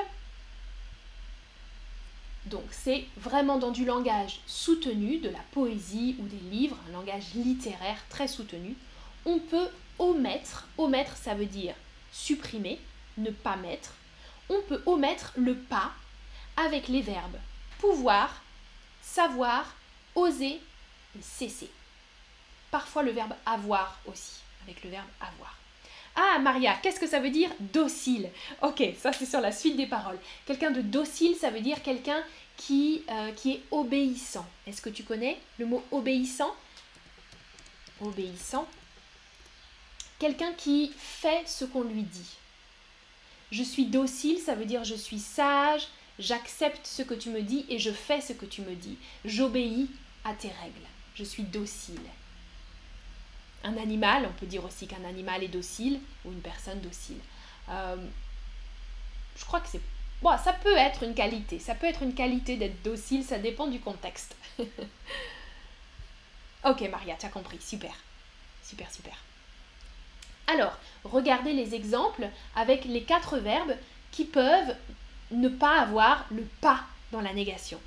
Donc 2.46 2.64
c'est 2.70 3.04
vraiment 3.16 3.58
dans 3.58 3.72
du 3.72 3.84
langage 3.84 4.40
soutenu, 4.46 5.18
de 5.18 5.28
la 5.28 5.40
poésie 5.50 6.16
ou 6.20 6.26
des 6.26 6.56
livres, 6.56 6.76
un 6.88 6.92
langage 6.92 7.34
littéraire 7.34 7.98
très 8.08 8.28
soutenu. 8.28 8.76
On 9.24 9.38
peut 9.38 9.68
omettre. 9.98 10.68
Omettre, 10.78 11.16
ça 11.16 11.34
veut 11.34 11.46
dire 11.46 11.74
supprimer, 12.12 12.78
ne 13.18 13.30
pas 13.30 13.56
mettre 13.56 13.94
on 14.48 14.60
peut 14.62 14.82
omettre 14.86 15.32
le 15.36 15.54
pas 15.54 15.92
avec 16.56 16.88
les 16.88 17.02
verbes 17.02 17.38
pouvoir, 17.78 18.42
savoir, 19.02 19.74
oser 20.14 20.60
et 21.18 21.22
cesser. 21.22 21.70
Parfois 22.76 23.02
le 23.02 23.12
verbe 23.12 23.32
avoir 23.46 23.98
aussi, 24.04 24.42
avec 24.64 24.84
le 24.84 24.90
verbe 24.90 25.08
avoir. 25.18 25.56
Ah 26.14 26.38
Maria, 26.40 26.74
qu'est-ce 26.82 27.00
que 27.00 27.06
ça 27.06 27.20
veut 27.20 27.30
dire 27.30 27.48
docile? 27.58 28.28
Ok, 28.60 28.82
ça 29.00 29.14
c'est 29.14 29.24
sur 29.24 29.40
la 29.40 29.50
suite 29.50 29.78
des 29.78 29.86
paroles. 29.86 30.18
Quelqu'un 30.44 30.70
de 30.72 30.82
docile, 30.82 31.34
ça 31.36 31.48
veut 31.48 31.62
dire 31.62 31.82
quelqu'un 31.82 32.22
qui, 32.58 33.02
euh, 33.08 33.32
qui 33.32 33.52
est 33.52 33.62
obéissant. 33.70 34.44
Est-ce 34.66 34.82
que 34.82 34.90
tu 34.90 35.04
connais 35.04 35.38
le 35.58 35.64
mot 35.64 35.82
obéissant? 35.90 36.54
Obéissant. 38.02 38.68
Quelqu'un 40.18 40.52
qui 40.52 40.92
fait 40.98 41.48
ce 41.48 41.64
qu'on 41.64 41.84
lui 41.84 42.02
dit. 42.02 42.36
Je 43.52 43.62
suis 43.62 43.86
docile, 43.86 44.38
ça 44.38 44.54
veut 44.54 44.66
dire 44.66 44.84
je 44.84 44.96
suis 44.96 45.18
sage, 45.18 45.88
j'accepte 46.18 46.86
ce 46.86 47.00
que 47.00 47.14
tu 47.14 47.30
me 47.30 47.40
dis 47.40 47.64
et 47.70 47.78
je 47.78 47.90
fais 47.90 48.20
ce 48.20 48.34
que 48.34 48.44
tu 48.44 48.60
me 48.60 48.74
dis. 48.74 48.98
J'obéis 49.24 49.88
à 50.26 50.34
tes 50.34 50.48
règles. 50.48 50.86
Je 51.14 51.24
suis 51.24 51.44
docile. 51.44 51.96
Un 53.66 53.76
animal, 53.78 54.26
on 54.26 54.32
peut 54.38 54.46
dire 54.46 54.64
aussi 54.64 54.86
qu'un 54.86 55.04
animal 55.04 55.42
est 55.42 55.48
docile 55.48 56.00
ou 56.24 56.30
une 56.30 56.40
personne 56.40 56.80
docile. 56.80 57.18
Euh, 57.68 57.96
je 59.36 59.44
crois 59.44 59.60
que 59.60 59.68
c'est... 59.68 59.80
Bon, 60.22 60.30
ça 60.38 60.52
peut 60.52 60.76
être 60.76 61.02
une 61.02 61.14
qualité. 61.14 61.58
Ça 61.58 61.74
peut 61.74 61.86
être 61.86 62.02
une 62.02 62.14
qualité 62.14 62.56
d'être 62.56 62.80
docile, 62.82 63.24
ça 63.24 63.38
dépend 63.38 63.66
du 63.66 63.80
contexte. 63.80 64.36
ok 66.64 66.80
Maria, 66.90 67.16
tu 67.18 67.26
as 67.26 67.30
compris. 67.30 67.58
Super. 67.60 67.92
Super, 68.62 68.90
super. 68.92 69.16
Alors, 70.46 70.78
regardez 71.02 71.52
les 71.52 71.74
exemples 71.74 72.28
avec 72.54 72.84
les 72.84 73.02
quatre 73.02 73.38
verbes 73.38 73.76
qui 74.12 74.24
peuvent 74.24 74.76
ne 75.32 75.48
pas 75.48 75.80
avoir 75.80 76.24
le 76.30 76.44
pas 76.60 76.84
dans 77.10 77.20
la 77.20 77.32
négation. 77.32 77.80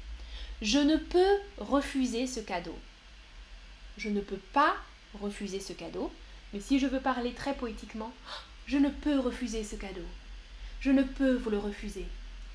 Je 0.62 0.80
ne 0.80 0.98
peux 0.98 1.40
refuser 1.58 2.28
ce 2.28 2.42
cadeau. 2.42 2.78
Je 3.98 4.10
ne 4.10 4.20
peux 4.20 4.40
pas 4.52 4.76
refuser 5.22 5.60
ce 5.60 5.74
cadeau. 5.74 6.12
Mais 6.54 6.60
si 6.60 6.80
je 6.80 6.88
veux 6.88 7.00
parler 7.00 7.34
très 7.34 7.54
poétiquement, 7.54 8.12
je 8.66 8.78
ne 8.78 8.90
peux 8.90 9.20
refuser 9.20 9.64
ce 9.64 9.76
cadeau. 9.76 10.06
Je 10.80 10.92
ne 10.92 11.04
peux 11.04 11.36
vous 11.36 11.50
le 11.50 11.58
refuser. 11.58 12.06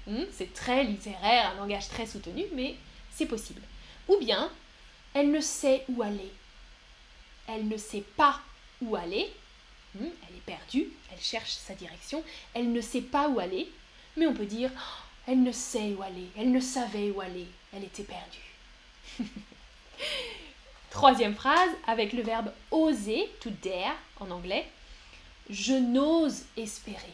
Hmm, 0.07 0.25
c'est 0.33 0.53
très 0.53 0.85
littéraire, 0.85 1.53
un 1.53 1.57
langage 1.57 1.89
très 1.89 2.07
soutenu, 2.07 2.45
mais 2.55 2.77
c'est 3.11 3.27
possible. 3.27 3.63
Ou 4.09 4.17
bien, 4.19 4.51
elle 5.15 5.31
ne 5.31 5.41
sait 5.41 5.85
où 5.89 6.03
aller. 6.03 6.33
Elle 7.47 7.69
ne 7.69 7.77
sait 7.77 8.05
pas 8.17 8.41
où 8.83 8.97
aller. 8.97 9.31
Hmm, 9.95 10.05
elle 10.05 10.37
est 10.37 10.47
perdue, 10.47 10.89
elle 11.13 11.21
cherche 11.21 11.53
sa 11.53 11.75
direction. 11.75 12.23
Elle 12.55 12.73
ne 12.73 12.81
sait 12.81 13.03
pas 13.03 13.29
où 13.29 13.39
aller. 13.39 13.71
Mais 14.17 14.27
on 14.27 14.35
peut 14.35 14.47
dire, 14.47 14.71
elle 15.27 15.43
ne 15.43 15.53
sait 15.53 15.95
où 15.95 16.03
aller. 16.03 16.29
Elle 16.37 16.53
ne 16.53 16.61
savait 16.61 17.11
où 17.11 17.21
aller. 17.21 17.47
Elle 17.73 17.85
était 17.85 18.05
perdue. 18.05 19.21
Troisième 20.95 21.35
phrase 21.35 21.71
avec 21.89 22.13
le 22.13 22.23
verbe 22.23 22.53
oser, 22.71 23.29
to 23.41 23.51
dare 23.65 23.97
en 24.21 24.31
anglais. 24.31 24.65
Je 25.51 25.73
n'ose 25.73 26.45
espérer. 26.57 27.13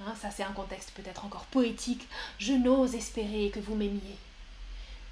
Hein, 0.00 0.14
ça 0.14 0.30
c'est 0.30 0.44
un 0.44 0.52
contexte 0.52 0.92
peut-être 0.92 1.24
encore 1.24 1.46
poétique. 1.46 2.06
Je 2.38 2.52
n'ose 2.52 2.94
espérer 2.94 3.50
que 3.52 3.58
vous 3.58 3.74
m'aimiez. 3.74 4.16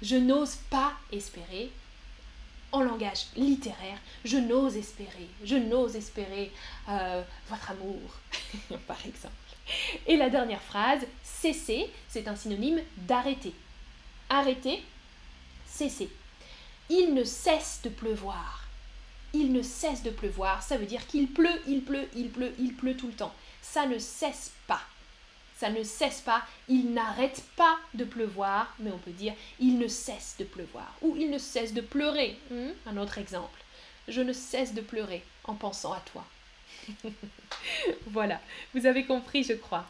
Je 0.01 0.15
n'ose 0.15 0.55
pas 0.69 0.93
espérer. 1.11 1.69
En 2.71 2.81
langage 2.81 3.25
littéraire, 3.35 3.97
je 4.23 4.37
n'ose 4.37 4.77
espérer, 4.77 5.27
je 5.43 5.55
n'ose 5.55 5.95
espérer 5.95 6.51
euh, 6.87 7.23
votre 7.49 7.71
amour, 7.71 7.99
par 8.87 9.03
exemple. 9.05 9.33
Et 10.05 10.15
la 10.15 10.29
dernière 10.29 10.61
phrase, 10.61 11.01
cesser, 11.23 11.91
c'est 12.07 12.27
un 12.27 12.35
synonyme 12.35 12.79
d'arrêter. 12.95 13.53
Arrêter, 14.29 14.83
cesser. 15.65 16.09
Il 16.89 17.13
ne 17.13 17.23
cesse 17.23 17.81
de 17.83 17.89
pleuvoir. 17.89 18.65
Il 19.33 19.53
ne 19.53 19.61
cesse 19.61 20.01
de 20.01 20.09
pleuvoir, 20.09 20.63
ça 20.63 20.77
veut 20.77 20.87
dire 20.87 21.05
qu'il 21.05 21.27
pleut, 21.27 21.61
il 21.67 21.83
pleut, 21.83 22.07
il 22.15 22.29
pleut, 22.29 22.53
il 22.57 22.73
pleut 22.73 22.97
tout 22.97 23.07
le 23.07 23.13
temps. 23.13 23.33
Ça 23.61 23.85
ne 23.85 23.99
cesse 23.99 24.51
pas. 24.65 24.81
Ça 25.59 25.69
ne 25.69 25.83
cesse 25.83 26.21
pas, 26.21 26.43
il 26.69 26.93
n'arrête 26.93 27.43
pas 27.57 27.77
de 27.93 28.05
pleuvoir, 28.05 28.73
mais 28.79 28.91
on 28.91 28.97
peut 28.97 29.11
dire 29.11 29.33
il 29.59 29.77
ne 29.77 29.87
cesse 29.87 30.35
de 30.39 30.45
pleuvoir. 30.45 30.95
Ou 31.01 31.15
il 31.17 31.29
ne 31.29 31.37
cesse 31.37 31.73
de 31.73 31.81
pleurer. 31.81 32.37
Hmm? 32.49 32.69
Un 32.87 32.97
autre 32.97 33.17
exemple. 33.17 33.59
Je 34.07 34.21
ne 34.21 34.33
cesse 34.33 34.73
de 34.73 34.81
pleurer 34.81 35.23
en 35.43 35.55
pensant 35.55 35.93
à 35.93 35.99
toi. 35.99 36.25
voilà, 38.07 38.39
vous 38.73 38.85
avez 38.85 39.05
compris, 39.05 39.43
je 39.43 39.53
crois. 39.53 39.85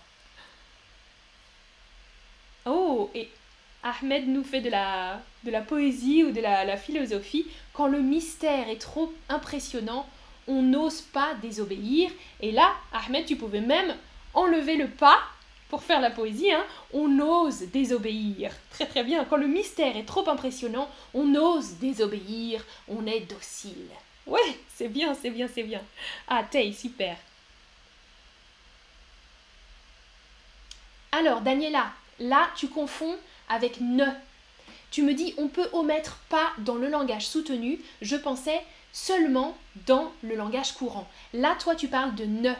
Oh, 2.65 3.09
et 3.13 3.29
Ahmed 3.83 4.27
nous 4.27 4.43
fait 4.43 4.61
de 4.61 4.69
la, 4.69 5.21
de 5.43 5.51
la 5.51 5.61
poésie 5.61 6.23
ou 6.23 6.31
de 6.31 6.41
la, 6.41 6.77
philosophie. 6.77 7.45
Quand 7.73 7.87
le 7.87 8.01
mystère 8.01 8.69
est 8.69 8.81
trop 8.81 9.13
impressionnant, 9.29 10.07
on 10.47 10.61
n'ose 10.61 11.01
pas 11.01 11.33
désobéir. 11.41 12.09
Et 12.41 12.51
là, 12.51 12.73
Ahmed, 12.91 13.25
tu 13.25 13.35
pouvais 13.35 13.61
même 13.61 13.95
enlever 14.33 14.75
le 14.75 14.87
pas 14.87 15.19
pour 15.69 15.83
faire 15.83 16.01
la 16.01 16.09
poésie. 16.09 16.51
Hein. 16.51 16.65
On 16.93 17.19
ose 17.19 17.61
désobéir. 17.71 18.51
Très 18.71 18.85
très 18.85 19.03
bien. 19.03 19.23
Quand 19.25 19.37
le 19.37 19.47
mystère 19.47 19.95
est 19.95 20.05
trop 20.05 20.27
impressionnant, 20.27 20.89
on 21.13 21.33
ose 21.35 21.75
désobéir. 21.75 22.65
On 22.89 23.05
est 23.05 23.21
docile. 23.21 23.89
Ouais, 24.25 24.59
c'est 24.75 24.89
bien, 24.89 25.15
c'est 25.15 25.29
bien, 25.29 25.47
c'est 25.53 25.63
bien. 25.63 25.81
Ah, 26.27 26.43
Tay, 26.43 26.73
super. 26.73 27.15
Alors, 31.11 31.41
Daniela, 31.41 31.91
là, 32.19 32.49
tu 32.55 32.67
confonds 32.67 33.17
avec 33.49 33.81
ne. 33.81 34.05
Tu 34.91 35.03
me 35.03 35.13
dis 35.13 35.33
on 35.37 35.47
peut 35.47 35.69
omettre 35.73 36.17
pas 36.29 36.51
dans 36.59 36.75
le 36.75 36.89
langage 36.89 37.27
soutenu, 37.27 37.79
je 38.01 38.15
pensais 38.15 38.61
seulement 38.91 39.55
dans 39.85 40.11
le 40.23 40.35
langage 40.35 40.73
courant. 40.73 41.07
Là, 41.33 41.55
toi, 41.59 41.75
tu 41.75 41.87
parles 41.87 42.15
de 42.15 42.25
ne. 42.25 42.53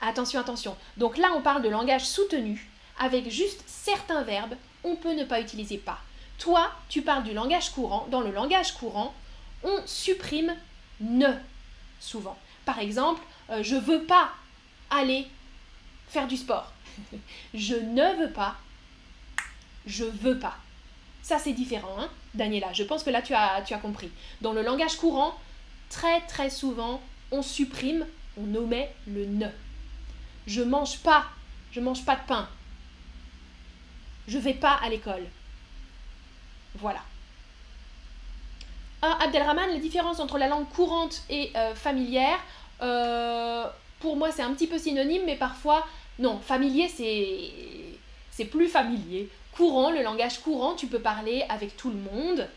Attention, 0.00 0.40
attention. 0.40 0.76
Donc 0.96 1.16
là, 1.16 1.28
on 1.34 1.40
parle 1.40 1.62
de 1.62 1.68
langage 1.68 2.04
soutenu. 2.04 2.68
Avec 2.98 3.30
juste 3.30 3.62
certains 3.66 4.22
verbes, 4.22 4.54
on 4.84 4.96
peut 4.96 5.14
ne 5.14 5.24
pas 5.24 5.40
utiliser 5.40 5.78
pas. 5.78 5.98
Toi, 6.38 6.70
tu 6.88 7.02
parles 7.02 7.24
du 7.24 7.32
langage 7.32 7.70
courant. 7.70 8.06
Dans 8.10 8.20
le 8.20 8.30
langage 8.30 8.72
courant, 8.72 9.14
on 9.62 9.80
supprime 9.86 10.54
ne 11.00 11.28
souvent. 12.00 12.36
Par 12.64 12.78
exemple, 12.78 13.22
euh, 13.50 13.62
je 13.62 13.76
veux 13.76 14.04
pas 14.04 14.30
aller 14.90 15.26
faire 16.08 16.26
du 16.26 16.36
sport. 16.36 16.72
je 17.54 17.74
ne 17.74 18.18
veux 18.20 18.30
pas 18.30 18.56
je 19.86 20.04
veux 20.04 20.38
pas. 20.38 20.56
Ça, 21.22 21.38
c'est 21.38 21.52
différent, 21.52 21.96
hein, 21.98 22.10
Daniela. 22.34 22.72
Je 22.72 22.82
pense 22.84 23.02
que 23.02 23.10
là, 23.10 23.22
tu 23.22 23.34
as, 23.34 23.62
compris. 23.80 24.10
Dans 24.42 24.52
le 24.52 24.62
langage 24.62 24.96
courant, 24.96 25.34
très 25.88 26.20
très 26.22 26.50
souvent, 26.50 27.00
on 27.30 27.42
supprime, 27.42 28.06
on 28.36 28.54
omet 28.54 28.94
le 29.06 29.24
ne. 29.26 29.48
Je 30.46 30.62
mange 30.62 30.98
pas, 30.98 31.24
je 31.72 31.80
mange 31.80 32.04
pas 32.04 32.16
de 32.16 32.20
pain. 32.26 32.48
Je 34.28 34.38
vais 34.38 34.54
pas 34.54 34.78
à 34.82 34.88
l'école. 34.90 35.24
Voilà. 36.74 37.00
Ah, 39.00 39.18
Abdelrahman, 39.22 39.70
la 39.70 39.78
différence 39.78 40.20
entre 40.20 40.38
la 40.38 40.48
langue 40.48 40.68
courante 40.68 41.22
et 41.30 41.52
euh, 41.56 41.74
familière, 41.74 42.38
euh, 42.82 43.66
pour 44.00 44.16
moi 44.16 44.32
c'est 44.32 44.42
un 44.42 44.52
petit 44.52 44.66
peu 44.66 44.78
synonyme, 44.78 45.22
mais 45.26 45.36
parfois, 45.36 45.86
non, 46.18 46.38
familier 46.40 46.88
c'est, 46.88 47.50
c'est 48.30 48.46
plus 48.46 48.68
familier. 48.68 49.30
Courant, 49.56 49.92
le 49.92 50.02
langage 50.02 50.38
courant, 50.38 50.74
tu 50.74 50.88
peux 50.88 50.98
parler 50.98 51.44
avec 51.48 51.76
tout 51.76 51.90
le 51.90 51.96
monde. 51.96 52.48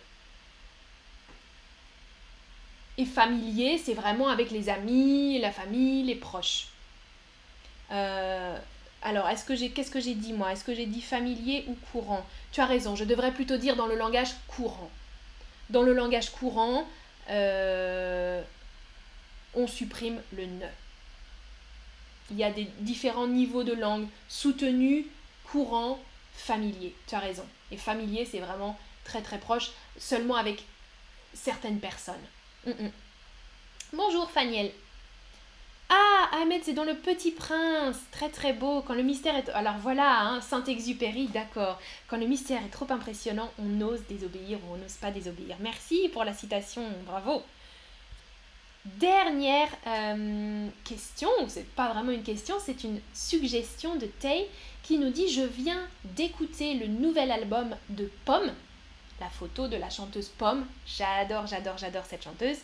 Et 2.98 3.06
familier, 3.06 3.78
c'est 3.78 3.94
vraiment 3.94 4.30
avec 4.30 4.50
les 4.50 4.70
amis, 4.70 5.38
la 5.38 5.52
famille, 5.52 6.04
les 6.04 6.16
proches. 6.16 6.70
Euh, 7.92 8.58
alors, 9.04 9.30
est-ce 9.30 9.46
que 9.46 9.56
j'ai, 9.56 9.70
qu'est-ce 9.70 9.92
que 9.92 10.00
j'ai 10.00 10.16
dit 10.16 10.34
moi? 10.34 10.52
Est-ce 10.52 10.64
que 10.64 10.74
j'ai 10.74 10.88
dit 10.88 11.02
familier 11.02 11.66
ou 11.68 11.76
courant? 11.92 12.26
Tu 12.52 12.62
as 12.62 12.66
raison, 12.66 12.96
je 12.96 13.04
devrais 13.04 13.32
plutôt 13.32 13.58
dire 13.58 13.76
dans 13.76 13.86
le 13.86 13.96
langage 13.96 14.32
courant. 14.48 14.90
Dans 15.70 15.84
le 15.84 15.94
langage 15.94 16.32
courant, 16.32 16.88
euh, 17.30 18.42
on 19.54 19.68
supprime 19.68 20.20
le 20.34 20.48
ne. 20.48 20.66
Il 22.32 22.38
y 22.38 22.44
a 22.44 22.50
des 22.50 22.68
différents 22.80 23.28
niveaux 23.28 23.64
de 23.64 23.74
langue, 23.74 24.08
soutenu, 24.28 25.06
courant, 25.46 26.00
familier. 26.38 26.96
Tu 27.08 27.16
as 27.16 27.20
raison. 27.20 27.46
Et 27.72 27.78
familier, 27.78 28.26
c'est 28.30 28.40
vraiment 28.40 28.78
très 29.04 29.22
très 29.22 29.40
proche, 29.40 29.72
seulement 29.98 30.36
avec 30.36 30.64
certaines 31.34 31.80
personnes. 31.80 32.16
Mm, 32.66 32.72
mm. 32.72 32.92
Bonjour 33.94 34.30
Faniel. 34.30 34.72
Ah, 35.90 36.30
Ahmed, 36.34 36.62
c'est 36.64 36.74
dans 36.74 36.84
Le 36.84 36.96
Petit 36.96 37.32
Prince. 37.32 37.98
Très 38.12 38.30
très 38.30 38.52
beau. 38.52 38.82
Quand 38.82 38.94
le 38.94 39.04
mystère 39.04 39.36
est... 39.36 39.50
Alors 39.50 39.78
voilà, 39.78 40.20
hein, 40.22 40.42
Saint-Exupéry, 40.42 41.28
d'accord. 41.28 41.80
Quand 42.10 42.18
le 42.18 42.28
mystère 42.28 42.62
est 42.64 42.70
trop 42.70 42.88
impressionnant, 42.90 43.50
on 43.58 43.80
ose 43.82 44.02
désobéir 44.10 44.60
ou 44.66 44.74
on 44.74 44.78
n'ose 44.78 44.96
pas 44.96 45.12
désobéir. 45.12 45.56
Merci 45.62 46.10
pour 46.10 46.26
la 46.26 46.34
citation, 46.34 46.84
bravo. 47.06 47.42
Dernière 48.96 49.70
euh, 49.86 50.68
question, 50.84 51.30
c'est 51.48 51.70
pas 51.76 51.92
vraiment 51.92 52.12
une 52.12 52.24
question, 52.24 52.56
c'est 52.64 52.84
une 52.86 53.02
suggestion 53.14 53.96
de 53.96 54.06
Tay 54.06 54.48
qui 54.88 54.98
nous 54.98 55.10
dit 55.10 55.30
Je 55.30 55.42
viens 55.42 55.86
d'écouter 56.06 56.76
le 56.76 56.88
nouvel 56.88 57.30
album 57.30 57.76
de 57.90 58.10
Pomme, 58.24 58.54
la 59.20 59.30
photo 59.30 59.68
de 59.68 59.76
la 59.76 59.90
chanteuse 59.90 60.30
Pomme. 60.30 60.66
J'adore, 60.86 61.46
j'adore, 61.46 61.78
j'adore 61.78 62.06
cette 62.06 62.24
chanteuse. 62.24 62.60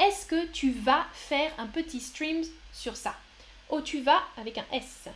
Est-ce 0.00 0.24
que 0.24 0.46
tu 0.46 0.70
vas 0.70 1.04
faire 1.12 1.52
un 1.58 1.66
petit 1.66 2.00
stream 2.00 2.42
sur 2.72 2.96
ça? 2.96 3.14
Oh, 3.68 3.82
tu 3.82 4.00
vas 4.00 4.22
avec 4.38 4.56
un 4.56 4.64
S. 4.72 5.08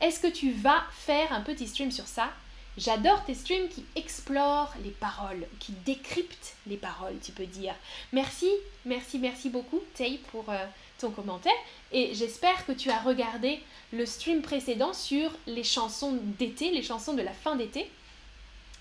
Est-ce 0.00 0.20
que 0.20 0.28
tu 0.28 0.52
vas 0.52 0.84
faire 0.90 1.30
un 1.34 1.42
petit 1.42 1.68
stream 1.68 1.90
sur 1.90 2.06
ça? 2.06 2.30
J'adore 2.78 3.22
tes 3.24 3.34
streams 3.34 3.68
qui 3.68 3.84
explorent 3.94 4.74
les 4.84 4.90
paroles, 4.90 5.46
qui 5.60 5.72
décryptent 5.84 6.56
les 6.66 6.76
paroles, 6.76 7.18
tu 7.22 7.32
peux 7.32 7.46
dire. 7.46 7.74
Merci, 8.12 8.50
merci, 8.86 9.18
merci 9.18 9.50
beaucoup, 9.50 9.80
Tay, 9.94 10.20
pour 10.30 10.48
euh, 10.48 10.66
ton 10.98 11.10
commentaire. 11.10 11.52
Et 11.92 12.14
j'espère 12.14 12.66
que 12.66 12.72
tu 12.72 12.90
as 12.90 13.00
regardé 13.00 13.60
le 13.92 14.06
stream 14.06 14.42
précédent 14.42 14.92
sur 14.92 15.30
les 15.46 15.64
chansons 15.64 16.18
d'été, 16.38 16.70
les 16.70 16.82
chansons 16.82 17.14
de 17.14 17.22
la 17.22 17.32
fin 17.32 17.56
d'été, 17.56 17.90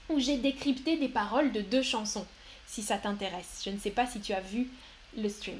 où 0.10 0.19
j'ai 0.19 0.38
décrypté 0.38 0.97
des 0.97 1.10
paroles 1.10 1.51
de 1.51 1.62
deux 1.62 1.84
chansons, 1.84 2.25
si 2.67 2.82
ça 2.82 2.97
t'intéresse. 2.97 3.62
Je 3.63 3.69
ne 3.69 3.78
sais 3.78 3.91
pas 3.91 4.06
si 4.06 4.19
tu 4.19 4.34
as 4.34 4.41
vu 4.41 4.69
le 5.17 5.30
stream. 5.30 5.60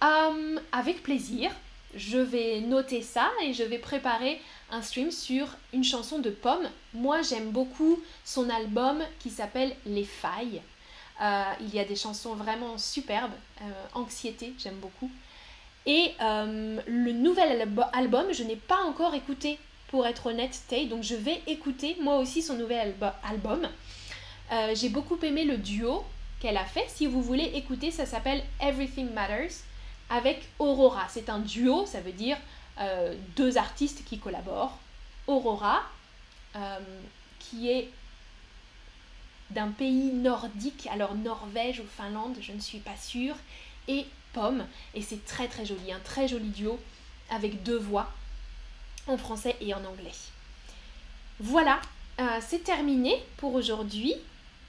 Hum, 0.00 0.60
avec 0.72 1.02
plaisir, 1.02 1.50
je 1.94 2.18
vais 2.18 2.60
noter 2.60 3.02
ça 3.02 3.30
et 3.42 3.52
je 3.52 3.62
vais 3.62 3.78
préparer 3.78 4.40
un 4.70 4.82
stream 4.82 5.10
sur 5.10 5.46
une 5.72 5.84
chanson 5.84 6.18
de 6.18 6.30
Pomme. 6.30 6.68
Moi, 6.94 7.22
j'aime 7.22 7.50
beaucoup 7.50 8.00
son 8.24 8.48
album 8.50 9.02
qui 9.18 9.30
s'appelle 9.30 9.76
Les 9.86 10.04
Failles. 10.04 10.62
Euh, 11.20 11.44
il 11.60 11.74
y 11.74 11.78
a 11.78 11.84
des 11.84 11.96
chansons 11.96 12.34
vraiment 12.34 12.78
superbes. 12.78 13.34
Euh, 13.60 13.64
Anxiété, 13.94 14.54
j'aime 14.58 14.76
beaucoup. 14.76 15.10
Et 15.86 16.12
euh, 16.20 16.80
le 16.86 17.12
nouvel 17.12 17.68
album, 17.92 18.26
je 18.32 18.42
n'ai 18.44 18.56
pas 18.56 18.82
encore 18.84 19.14
écouté, 19.14 19.58
pour 19.88 20.06
être 20.06 20.26
honnête, 20.26 20.58
Tay. 20.68 20.86
Donc 20.86 21.02
je 21.02 21.14
vais 21.14 21.42
écouter 21.46 21.96
moi 22.00 22.16
aussi 22.16 22.40
son 22.40 22.54
nouvel 22.54 22.94
album. 23.24 23.68
Euh, 24.50 24.74
j'ai 24.74 24.88
beaucoup 24.88 25.18
aimé 25.22 25.44
le 25.44 25.58
duo 25.58 26.04
qu'elle 26.40 26.56
a 26.56 26.64
fait. 26.64 26.86
Si 26.88 27.06
vous 27.06 27.22
voulez 27.22 27.50
écouter, 27.54 27.90
ça 27.90 28.06
s'appelle 28.06 28.42
Everything 28.60 29.12
Matters 29.12 29.52
avec 30.08 30.48
Aurora. 30.58 31.06
C'est 31.10 31.28
un 31.28 31.40
duo, 31.40 31.84
ça 31.84 32.00
veut 32.00 32.12
dire 32.12 32.38
euh, 32.80 33.14
deux 33.36 33.58
artistes 33.58 34.04
qui 34.04 34.18
collaborent. 34.18 34.78
Aurora, 35.26 35.82
qui 37.38 37.70
est 37.70 37.88
d'un 39.50 39.68
pays 39.68 40.12
nordique, 40.12 40.88
alors 40.90 41.14
Norvège 41.14 41.80
ou 41.80 41.84
Finlande, 41.96 42.36
je 42.40 42.52
ne 42.52 42.60
suis 42.60 42.78
pas 42.78 42.96
sûre, 42.96 43.36
et 43.88 44.06
Pomme, 44.32 44.66
et 44.94 45.02
c'est 45.02 45.24
très 45.24 45.48
très 45.48 45.64
joli, 45.66 45.92
un 45.92 46.00
très 46.00 46.28
joli 46.28 46.48
duo 46.48 46.78
avec 47.30 47.62
deux 47.62 47.78
voix 47.78 48.10
en 49.06 49.16
français 49.16 49.56
et 49.60 49.74
en 49.74 49.84
anglais. 49.84 50.12
Voilà, 51.40 51.80
euh, 52.20 52.38
c'est 52.40 52.64
terminé 52.64 53.22
pour 53.36 53.54
aujourd'hui. 53.54 54.14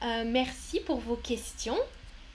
Euh, 0.04 0.24
merci 0.26 0.80
pour 0.80 1.00
vos 1.00 1.16
questions. 1.16 1.78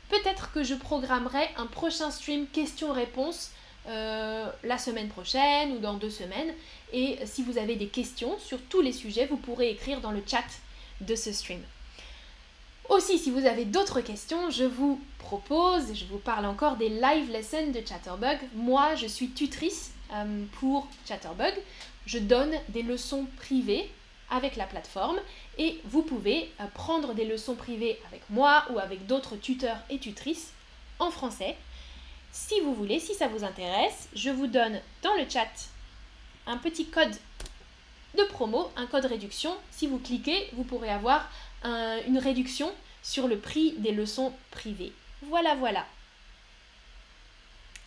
Peut-être 0.09 0.53
que 0.53 0.63
je 0.63 0.75
programmerai 0.75 1.49
un 1.57 1.67
prochain 1.67 2.11
stream 2.11 2.47
questions-réponses 2.47 3.51
euh, 3.89 4.51
la 4.65 4.79
semaine 4.79 5.09
prochaine 5.09 5.73
ou 5.73 5.79
dans 5.79 5.95
deux 5.95 6.11
semaines. 6.11 6.53
Et 6.93 7.19
si 7.25 7.43
vous 7.43 7.59
avez 7.59 7.77
des 7.77 7.89
questions 7.89 8.39
sur 8.39 8.61
tous 8.69 8.81
les 8.81 8.93
sujets, 8.93 9.27
vous 9.27 9.37
pourrez 9.37 9.71
écrire 9.71 10.01
dans 10.01 10.11
le 10.11 10.23
chat 10.27 10.45
de 11.01 11.15
ce 11.15 11.33
stream. 11.33 11.61
Aussi, 12.89 13.19
si 13.19 13.31
vous 13.31 13.45
avez 13.45 13.67
d'autres 13.67 14.01
questions, 14.01 14.51
je 14.51 14.65
vous 14.65 14.99
propose, 15.19 15.93
je 15.95 16.07
vous 16.07 16.17
parle 16.17 16.47
encore 16.47 16.77
des 16.77 16.89
live 16.89 17.31
lessons 17.31 17.71
de 17.71 17.87
Chatterbug. 17.87 18.39
Moi, 18.55 18.95
je 18.95 19.07
suis 19.07 19.29
tutrice 19.29 19.93
euh, 20.15 20.45
pour 20.59 20.89
Chatterbug. 21.07 21.53
Je 22.07 22.19
donne 22.19 22.55
des 22.71 22.83
leçons 22.83 23.27
privées 23.37 23.91
avec 24.31 24.57
la 24.57 24.65
plateforme 24.65 25.19
et 25.59 25.79
vous 25.85 26.01
pouvez 26.01 26.51
euh, 26.61 26.65
prendre 26.73 27.13
des 27.13 27.27
leçons 27.27 27.57
privées 27.57 27.99
avec 28.09 28.23
moi 28.31 28.65
ou 28.71 28.79
avec 28.79 29.07
d'autres 29.07 29.37
tuteurs 29.37 29.79
et 29.91 29.99
tutrices 29.99 30.55
en 30.99 31.11
français. 31.11 31.59
Si 32.33 32.59
vous 32.61 32.73
voulez, 32.75 33.01
si 33.01 33.13
ça 33.13 33.29
vous 33.29 33.45
intéresse, 33.45 34.09
je 34.15 34.31
vous 34.31 34.47
donne 34.47 34.81
dans 35.03 35.15
le 35.15 35.29
chat 35.29 35.69
un 36.47 36.57
petit 36.57 36.87
code 36.87 37.15
de 38.17 38.23
promo, 38.25 38.71
un 38.77 38.87
code 38.87 39.05
réduction. 39.05 39.55
Si 39.71 39.87
vous 39.87 39.99
cliquez, 39.99 40.49
vous 40.55 40.65
pourrez 40.65 40.91
avoir 40.91 41.29
une 41.65 42.19
réduction 42.19 42.73
sur 43.03 43.29
le 43.29 43.39
prix 43.39 43.73
des 43.79 43.93
leçons 43.93 44.33
privées. 44.51 44.93
Voilà, 45.23 45.55
voilà. 45.55 45.87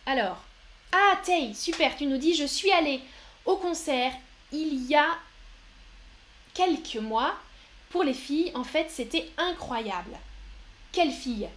Alors, 0.06 0.42
ah 0.92 1.18
Tay, 1.24 1.54
super, 1.54 1.96
tu 1.96 2.06
nous 2.06 2.18
dis, 2.18 2.34
je 2.34 2.44
suis 2.44 2.70
allée 2.72 3.00
au 3.44 3.56
concert 3.56 4.12
il 4.52 4.84
y 4.86 4.94
a 4.94 5.06
quelques 6.54 6.96
mois. 6.96 7.34
Pour 7.90 8.04
les 8.04 8.14
filles, 8.14 8.50
en 8.54 8.64
fait, 8.64 8.90
c'était 8.90 9.30
incroyable. 9.36 10.16
Quelle 10.92 11.12
fille? 11.12 11.48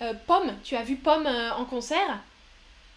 Euh, 0.00 0.14
Pomme, 0.26 0.56
tu 0.64 0.74
as 0.76 0.82
vu 0.82 0.96
Pomme 0.96 1.26
euh, 1.26 1.54
en 1.54 1.64
concert? 1.64 2.18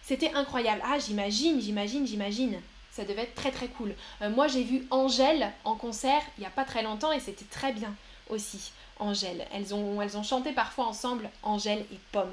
C'était 0.02 0.32
incroyable. 0.34 0.82
Ah, 0.84 0.98
j'imagine, 0.98 1.60
j'imagine, 1.60 2.06
j'imagine. 2.06 2.60
Ça 2.96 3.04
devait 3.04 3.24
être 3.24 3.34
très 3.34 3.50
très 3.50 3.68
cool. 3.68 3.94
Euh, 4.22 4.30
moi 4.30 4.48
j'ai 4.48 4.62
vu 4.62 4.86
Angèle 4.90 5.52
en 5.64 5.74
concert 5.74 6.22
il 6.38 6.40
n'y 6.40 6.46
a 6.46 6.50
pas 6.50 6.64
très 6.64 6.82
longtemps 6.82 7.12
et 7.12 7.20
c'était 7.20 7.44
très 7.44 7.74
bien 7.74 7.94
aussi. 8.30 8.72
Angèle. 8.98 9.46
Elles 9.52 9.74
ont, 9.74 10.22
chanté 10.22 10.52
parfois 10.52 10.86
ensemble 10.86 11.28
Angèle 11.42 11.84
et 11.92 11.98
Pomme. 12.10 12.32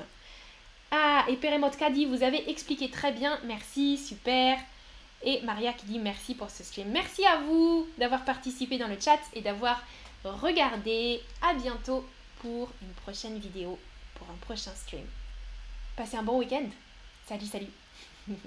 Ah, 0.92 1.26
et 1.28 1.36
Peremotka 1.36 1.90
dit 1.90 2.06
vous 2.06 2.24
avez 2.24 2.50
expliqué 2.50 2.90
très 2.90 3.12
bien, 3.12 3.38
merci, 3.44 3.98
super. 3.98 4.58
Et 5.22 5.42
Maria 5.42 5.74
qui 5.74 5.86
dit 5.86 6.00
merci 6.00 6.34
pour 6.34 6.50
ce 6.50 6.64
stream. 6.64 6.88
Merci 6.92 7.26
à 7.26 7.40
vous 7.40 7.86
d'avoir 7.98 8.24
participé 8.24 8.78
dans 8.78 8.88
le 8.88 8.98
chat 8.98 9.20
et 9.34 9.42
d'avoir 9.42 9.84
regardé. 10.24 11.22
À 11.42 11.54
bientôt 11.56 12.06
pour 12.42 12.70
une 12.82 12.94
prochaine 13.04 13.38
vidéo, 13.38 13.78
pour 14.16 14.30
un 14.30 14.38
prochain 14.40 14.72
stream. 14.76 15.06
Passez 15.98 16.16
un 16.16 16.24
bon 16.24 16.40
week-end. 16.40 16.70
Salut, 17.28 17.48
salut. 17.48 17.68